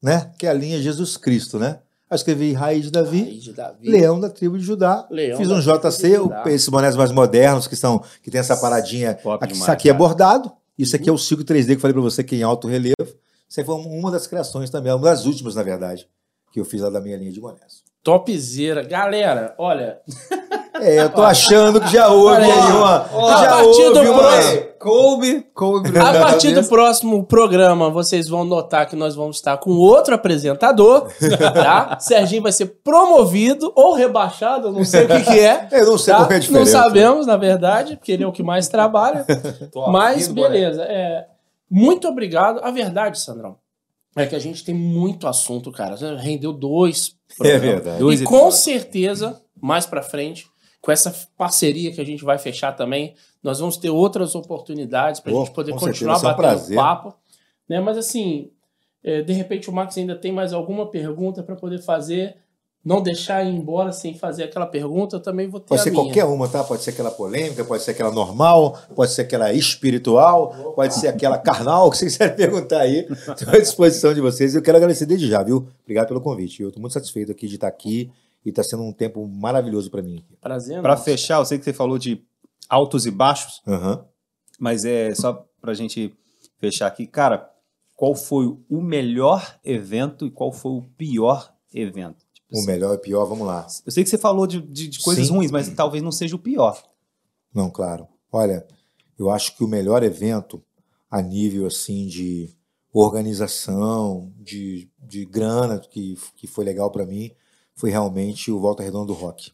[0.00, 0.30] né?
[0.38, 1.80] Que é a linha Jesus Cristo, né?
[2.08, 3.88] Eu escrevi Raiz de Davi, Aí de Davi.
[3.90, 5.08] Leão da tribo de Judá.
[5.10, 9.12] Leão Fiz um JC, esses bonés mais modernos que são que tem essa paradinha.
[9.12, 9.98] Aqui, isso demais, aqui é cara.
[9.98, 10.52] bordado.
[10.78, 12.68] Isso aqui é o ciclo 3D que eu falei pra você que é em alto
[12.68, 12.94] relevo.
[13.58, 16.06] Aí foi uma das criações também, uma das últimas, na verdade,
[16.52, 17.82] que eu fiz lá da minha linha de bonés.
[18.02, 18.82] Topzera.
[18.82, 19.98] Galera, olha.
[20.80, 23.06] É, eu tô achando que já houve Olha aí uma.
[23.12, 23.28] ó.
[23.30, 24.18] já A partir do houve uma.
[24.18, 25.96] próximo- Coube, coube.
[25.96, 31.06] A partir do próximo programa, vocês vão notar que nós vamos estar com outro apresentador,
[31.54, 31.98] tá?
[32.02, 35.68] Serginho vai ser promovido ou rebaixado, eu não sei o que, que é.
[35.70, 36.18] Eu não sei tá?
[36.20, 36.72] qual que é a Não diferença.
[36.72, 39.24] sabemos, na verdade, porque ele é o que mais trabalha.
[39.92, 40.82] Mas beleza.
[40.82, 41.26] é,
[41.72, 42.60] muito obrigado.
[42.62, 43.56] A verdade, Sandrão,
[44.14, 45.96] é que a gente tem muito assunto, cara.
[46.16, 47.16] Rendeu dois.
[47.30, 47.62] É programas.
[47.62, 47.98] verdade.
[47.98, 50.46] Dois E com certeza, mais pra frente,
[50.80, 55.32] com essa parceria que a gente vai fechar também, nós vamos ter outras oportunidades pra
[55.32, 57.14] Oh, gente poder continuar certeza, vai ser um batendo papo.
[57.68, 57.80] Né?
[57.80, 58.50] Mas assim,
[59.02, 62.36] é, de repente o Max ainda tem mais alguma pergunta pra poder fazer.
[62.84, 65.90] Não deixar ir embora sem fazer aquela pergunta, eu também vou ter Pode a ser
[65.90, 66.02] minha.
[66.02, 66.64] qualquer uma, tá?
[66.64, 71.38] Pode ser aquela polêmica, pode ser aquela normal, pode ser aquela espiritual, pode ser aquela
[71.38, 73.06] carnal, o que vocês quiserem perguntar aí.
[73.08, 74.54] Estou à disposição de vocês.
[74.56, 75.68] Eu quero agradecer desde já, viu?
[75.82, 76.60] Obrigado pelo convite.
[76.62, 78.10] Eu estou muito satisfeito aqui de estar aqui
[78.44, 80.16] e está sendo um tempo maravilhoso para mim.
[80.16, 80.36] aqui.
[80.40, 80.80] Prazer.
[80.82, 81.04] Pra nosso.
[81.04, 82.20] fechar, eu sei que você falou de
[82.68, 84.04] altos e baixos, Aham.
[84.58, 86.12] mas é só pra gente
[86.58, 87.06] fechar aqui.
[87.06, 87.48] Cara,
[87.94, 92.24] qual foi o melhor evento e qual foi o pior evento?
[92.52, 93.66] O melhor e pior, vamos lá.
[93.86, 95.34] Eu sei que você falou de, de- de coisas Sim.
[95.34, 96.82] ruins, mas talvez não seja o pior.
[97.54, 98.06] Não, claro.
[98.30, 98.66] Olha,
[99.18, 100.62] eu acho que o melhor evento
[101.10, 102.54] a nível assim de
[102.92, 107.30] organização, de, de grana que, que foi legal para mim,
[107.74, 109.52] foi realmente o Volta Redonda do Rock,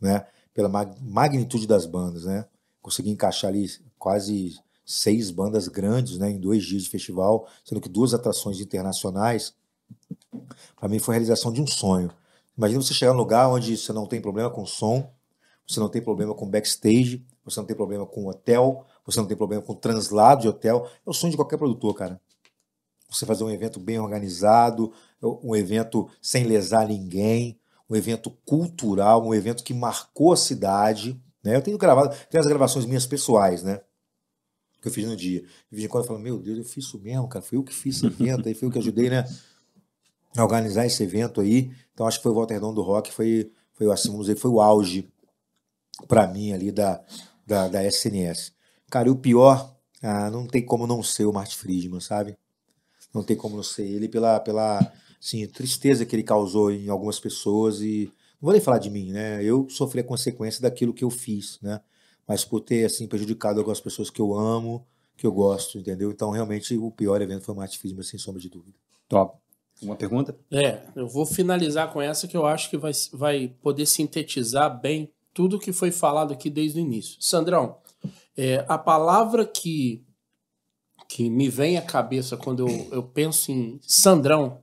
[0.00, 0.26] né?
[0.52, 2.46] Pela mag- magnitude das bandas, né?
[2.80, 3.66] Consegui encaixar ali
[3.98, 6.30] quase seis bandas grandes, né?
[6.30, 9.54] Em dois dias de festival, sendo que duas atrações internacionais.
[10.76, 12.10] Para mim foi a realização de um sonho.
[12.56, 15.10] Imagina você chegar num lugar onde você não tem problema com som,
[15.66, 19.36] você não tem problema com backstage, você não tem problema com hotel, você não tem
[19.36, 20.88] problema com translado de hotel.
[21.06, 22.20] É o sonho de qualquer produtor, cara.
[23.10, 27.58] Você fazer um evento bem organizado, um evento sem lesar ninguém,
[27.88, 31.20] um evento cultural, um evento que marcou a cidade.
[31.42, 31.56] Né?
[31.56, 33.80] Eu tenho gravado, tem as gravações minhas pessoais, né?
[34.80, 35.40] Que eu fiz no dia.
[35.40, 37.44] De vez em quando eu falo, meu Deus, eu fiz isso mesmo, cara.
[37.44, 39.24] Foi eu que fiz esse evento, aí foi eu que ajudei, né?
[40.38, 41.70] Organizar esse evento aí.
[41.92, 44.60] Então acho que foi o Walter Redondo do Rock, foi, foi, assim, dizer, foi o
[44.60, 45.08] auge
[46.08, 47.02] para mim ali da,
[47.46, 48.52] da, da SNS.
[48.90, 52.36] Cara, e o pior, ah, não tem como não ser o Martin Friedman, sabe?
[53.12, 54.80] Não tem como não ser ele pela, pela
[55.20, 58.06] assim, tristeza que ele causou em algumas pessoas e
[58.40, 59.42] não vou nem falar de mim, né?
[59.42, 61.80] Eu sofri a consequência daquilo que eu fiz, né?
[62.26, 66.10] Mas por ter assim prejudicado algumas pessoas que eu amo, que eu gosto, entendeu?
[66.10, 68.76] Então realmente o pior evento foi o Martin Friedman, sem sombra de dúvida.
[69.08, 69.43] Top.
[69.82, 70.36] Uma pergunta?
[70.50, 75.12] É, eu vou finalizar com essa que eu acho que vai, vai poder sintetizar bem
[75.32, 77.16] tudo que foi falado aqui desde o início.
[77.20, 77.78] Sandrão,
[78.36, 80.04] é, a palavra que,
[81.08, 84.60] que me vem à cabeça quando eu, eu penso em Sandrão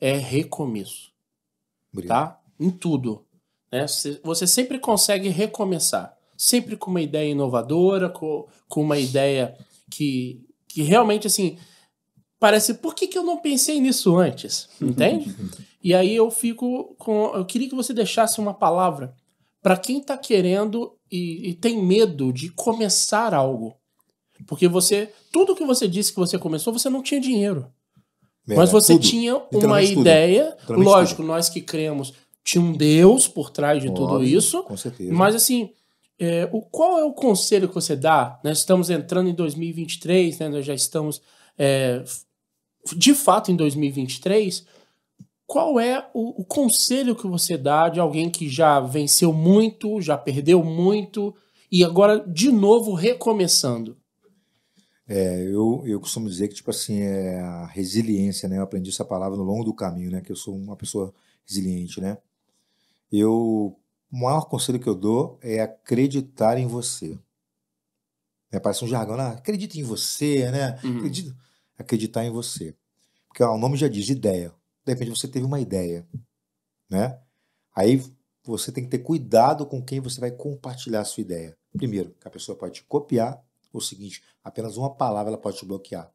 [0.00, 1.12] é recomeço,
[1.92, 2.28] Obrigado.
[2.30, 2.40] tá?
[2.58, 3.24] Em tudo.
[3.70, 3.86] Né?
[3.86, 6.16] Você, você sempre consegue recomeçar.
[6.36, 9.56] Sempre com uma ideia inovadora, com, com uma ideia
[9.90, 11.58] que, que realmente, assim,
[12.40, 14.68] parece, por que, que eu não pensei nisso antes?
[14.80, 15.34] Entende?
[15.82, 17.32] e aí eu fico com.
[17.34, 19.14] Eu queria que você deixasse uma palavra
[19.62, 23.76] para quem tá querendo e, e tem medo de começar algo.
[24.46, 27.70] Porque você, tudo que você disse que você começou, você não tinha dinheiro.
[28.46, 29.06] Merda, Mas você tudo.
[29.06, 30.00] tinha uma tudo.
[30.00, 34.78] ideia, lógico, nós que cremos, tinha um Deus por trás de tudo Óbvio, isso, Com
[34.78, 35.12] certeza.
[35.12, 35.70] mas assim,
[36.18, 38.40] é, o, qual é o conselho que você dá?
[38.42, 41.20] Nós estamos entrando em 2023, né, nós já estamos
[41.58, 42.02] é,
[42.96, 44.64] de fato em 2023.
[45.46, 50.16] Qual é o, o conselho que você dá de alguém que já venceu muito, já
[50.16, 51.34] perdeu muito
[51.70, 53.96] e agora de novo recomeçando?
[55.12, 58.58] É, eu, eu costumo dizer que, tipo assim, é a resiliência, né?
[58.58, 60.20] Eu aprendi essa palavra no longo do caminho, né?
[60.20, 61.12] Que eu sou uma pessoa
[61.44, 62.16] resiliente, né?
[63.10, 63.76] Eu,
[64.12, 67.18] o maior conselho que eu dou é acreditar em você.
[68.52, 68.60] Né?
[68.60, 69.34] Parece um jargão, né?
[69.36, 70.78] Acredita em você, né?
[70.84, 70.98] Uhum.
[70.98, 71.36] Acredita,
[71.82, 72.74] acreditar em você.
[73.28, 74.52] Porque ó, o nome já diz ideia.
[74.84, 76.06] De repente você teve uma ideia,
[76.88, 77.20] né?
[77.74, 78.02] Aí
[78.44, 81.56] você tem que ter cuidado com quem você vai compartilhar a sua ideia.
[81.76, 83.42] Primeiro, que a pessoa pode te copiar.
[83.72, 86.12] O seguinte, apenas uma palavra ela pode te bloquear.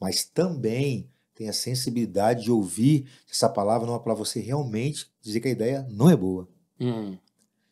[0.00, 5.10] Mas também tem a sensibilidade de ouvir se essa palavra não é para você realmente
[5.20, 6.48] dizer que a ideia não é boa.
[6.80, 7.18] Hum,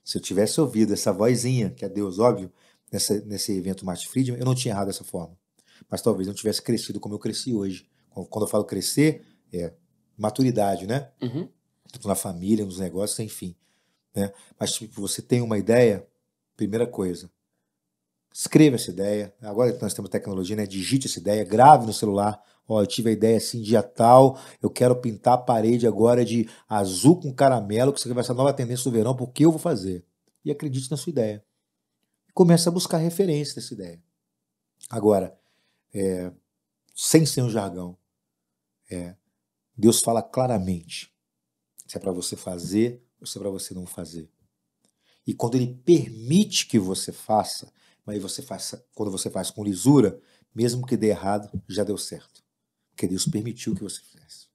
[0.04, 2.52] Se eu tivesse ouvido essa vozinha, que é Deus, óbvio,
[2.92, 5.36] nessa, nesse evento Martin Friedman, eu não tinha errado dessa forma.
[5.90, 7.88] Mas talvez não tivesse crescido como eu cresci hoje.
[8.30, 9.72] Quando eu falo crescer, é
[10.16, 11.10] maturidade, né?
[11.22, 11.48] uhum,
[11.92, 13.54] Tanto na família, nos negócios, enfim.
[14.14, 14.32] Né?
[14.58, 16.06] Mas, tipo, você tem uma ideia,
[16.56, 17.30] primeira coisa,
[18.32, 19.34] escreva essa ideia.
[19.42, 20.66] Agora que nós temos tecnologia, né?
[20.66, 22.42] Digite essa ideia, grave no celular.
[22.68, 26.48] Ó, eu tive a ideia assim, dia tal, eu quero pintar a parede agora de
[26.68, 30.04] azul com caramelo, que vai ser a nova tendência do verão, porque eu vou fazer.
[30.44, 31.44] E acredite na sua ideia.
[32.34, 34.02] Começa a buscar referência dessa ideia.
[34.90, 35.38] Agora,
[35.96, 36.30] é,
[36.94, 37.96] sem ser um jargão,
[38.90, 39.16] é,
[39.74, 41.10] Deus fala claramente
[41.86, 44.30] se é para você fazer ou se é para você não fazer.
[45.26, 47.72] E quando ele permite que você faça,
[48.04, 50.20] mas você faça, quando você faz com lisura,
[50.54, 52.44] mesmo que dê errado, já deu certo.
[52.90, 54.46] Porque Deus permitiu que você fizesse.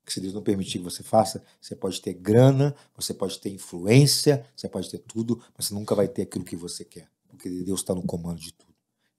[0.00, 3.50] Porque se Deus não permitir que você faça, você pode ter grana, você pode ter
[3.50, 7.10] influência, você pode ter tudo, mas você nunca vai ter aquilo que você quer.
[7.28, 8.67] Porque Deus está no comando de tudo.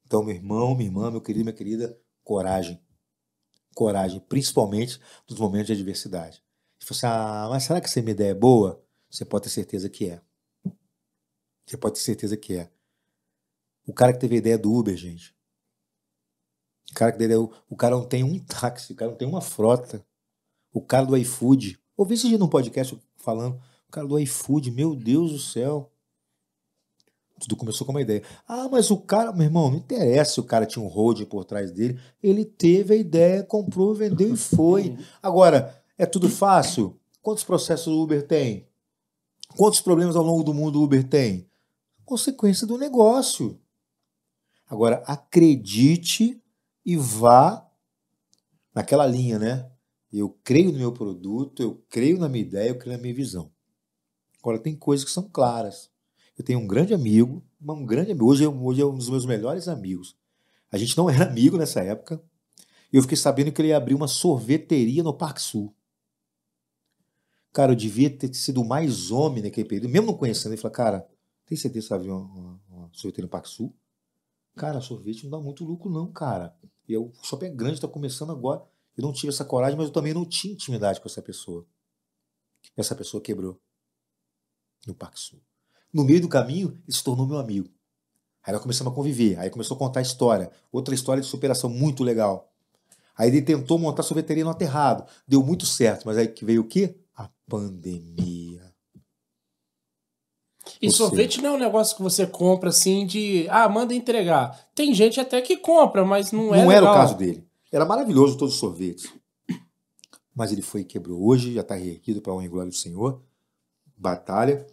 [0.09, 2.81] Então, meu irmão, minha irmã, meu querido, minha querida, coragem.
[3.75, 4.99] Coragem, principalmente
[5.29, 6.43] nos momentos de adversidade.
[6.79, 8.83] Se você, ah, mas será que essa minha ideia é boa?
[9.07, 10.19] Você pode ter certeza que é.
[11.63, 12.71] Você pode ter certeza que é.
[13.85, 15.35] O cara que teve a ideia do Uber, gente.
[16.89, 19.41] O cara que ideia, o cara não tem um táxi, o cara não tem uma
[19.41, 20.03] frota.
[20.73, 21.79] O cara do iFood.
[21.95, 23.61] Ouvi esse dia num podcast falando.
[23.87, 25.93] O cara do iFood, meu Deus do céu.
[27.39, 28.21] Tudo começou com uma ideia.
[28.47, 31.45] Ah, mas o cara, meu irmão, não interessa se o cara tinha um holding por
[31.45, 31.99] trás dele.
[32.21, 34.97] Ele teve a ideia, comprou, vendeu e foi.
[35.21, 36.99] Agora, é tudo fácil?
[37.21, 38.67] Quantos processos o Uber tem?
[39.55, 41.49] Quantos problemas ao longo do mundo o Uber tem?
[42.05, 43.59] Consequência do negócio.
[44.67, 46.41] Agora, acredite
[46.85, 47.67] e vá
[48.73, 49.69] naquela linha, né?
[50.11, 53.51] Eu creio no meu produto, eu creio na minha ideia, eu creio na minha visão.
[54.39, 55.88] Agora, tem coisas que são claras.
[56.39, 59.25] Eu tenho um grande amigo, um grande amigo, hoje, é- hoje é um dos meus
[59.25, 60.15] melhores amigos.
[60.71, 62.23] A gente não era amigo nessa época.
[62.93, 65.75] E eu fiquei sabendo que ele ia abrir uma sorveteria no Parque Sul.
[67.51, 70.53] Cara, eu devia ter sido mais homem naquele período, mesmo não conhecendo.
[70.53, 71.05] Ele falou, cara,
[71.45, 73.75] tem certeza que vai abrir uma, uma, uma sorveteria no Parque Sul?
[74.55, 76.55] Cara, sorvete não dá muito lucro, não, cara.
[76.87, 78.63] E o shopping é grande, está começando agora.
[78.95, 81.67] Eu não tive essa coragem, mas eu também não tinha intimidade com essa pessoa.
[82.77, 83.59] Essa pessoa quebrou
[84.87, 85.41] no Parque Sul.
[85.93, 87.69] No meio do caminho, ele se tornou meu amigo.
[88.45, 89.37] Aí nós começamos a conviver.
[89.39, 90.51] Aí começou a contar a história.
[90.71, 92.51] Outra história de superação muito legal.
[93.17, 95.03] Aí ele tentou montar sorveteria no aterrado.
[95.27, 96.05] Deu muito certo.
[96.05, 96.95] Mas aí que veio o quê?
[97.15, 98.73] A pandemia.
[100.81, 103.47] E sorvete não é um negócio que você compra assim de.
[103.49, 104.69] Ah, manda entregar.
[104.73, 106.93] Tem gente até que compra, mas não, é Não era o legal.
[106.95, 107.45] caso dele.
[107.71, 109.11] Era maravilhoso todos os sorvetes.
[110.33, 111.21] Mas ele foi e quebrou.
[111.21, 113.21] Hoje já está reerguido para a honra e glória do Senhor.
[113.97, 114.65] Batalha.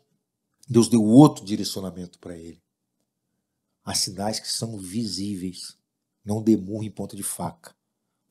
[0.68, 2.60] Deus deu outro direcionamento para ele.
[3.84, 5.76] Há sinais que são visíveis.
[6.24, 7.74] Não demurre em ponta de faca.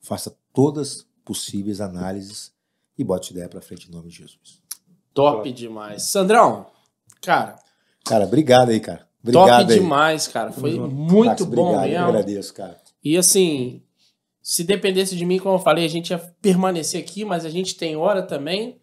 [0.00, 2.52] Faça todas possíveis análises
[2.98, 4.60] e bote ideia para frente em nome de Jesus.
[5.14, 6.02] Top demais.
[6.04, 6.66] Sandrão,
[7.22, 7.56] cara,
[8.04, 9.08] Cara, obrigado aí, cara.
[9.20, 9.78] Obrigado top aí.
[9.80, 10.52] demais, cara.
[10.52, 10.88] Foi Uhum.
[10.88, 12.04] muito Max, bom obrigado, eu mesmo.
[12.06, 12.80] agradeço, cara.
[13.02, 13.82] E assim,
[14.40, 17.74] se dependesse de mim, como eu falei, a gente ia permanecer aqui, mas a gente
[17.74, 18.78] tem hora também.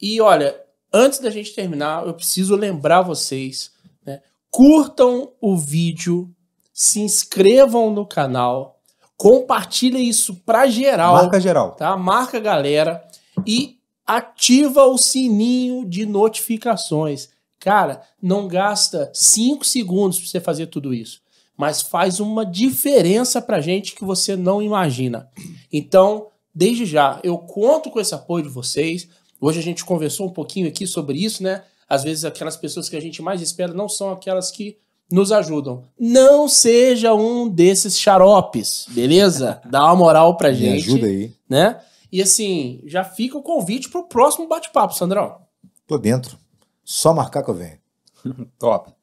[0.00, 0.60] E olha,
[0.94, 3.72] antes da gente terminar, eu preciso lembrar vocês,
[4.06, 4.22] né?
[4.48, 6.32] Curtam o vídeo,
[6.72, 8.80] se inscrevam no canal,
[9.16, 11.72] compartilhem isso pra geral, Marca geral.
[11.72, 11.96] tá?
[11.96, 13.04] Marca a galera
[13.44, 17.28] e ativa o sininho de notificações.
[17.58, 21.20] Cara, não gasta cinco segundos para você fazer tudo isso,
[21.56, 25.28] mas faz uma diferença pra gente que você não imagina.
[25.72, 29.08] Então, desde já, eu conto com esse apoio de vocês.
[29.44, 31.64] Hoje a gente conversou um pouquinho aqui sobre isso, né?
[31.86, 34.78] Às vezes aquelas pessoas que a gente mais espera não são aquelas que
[35.12, 35.84] nos ajudam.
[36.00, 39.60] Não seja um desses xaropes, beleza?
[39.70, 40.88] Dá uma moral pra Me gente.
[40.88, 41.30] ajuda aí.
[41.46, 41.78] Né?
[42.10, 45.42] E assim, já fica o convite pro próximo bate-papo, Sandrão.
[45.86, 46.38] Tô dentro.
[46.82, 47.78] Só marcar que eu venho.
[48.58, 48.94] Top.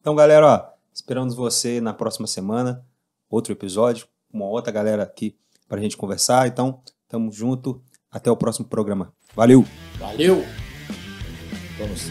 [0.00, 2.84] Então, galera, ó, esperamos você na próxima semana.
[3.30, 5.36] Outro episódio, com uma outra galera aqui
[5.68, 6.48] pra gente conversar.
[6.48, 7.80] Então, tamo junto.
[8.10, 9.12] Até o próximo programa.
[9.38, 9.64] Valeu!
[10.00, 10.44] Valeu!
[11.78, 12.10] Vamos.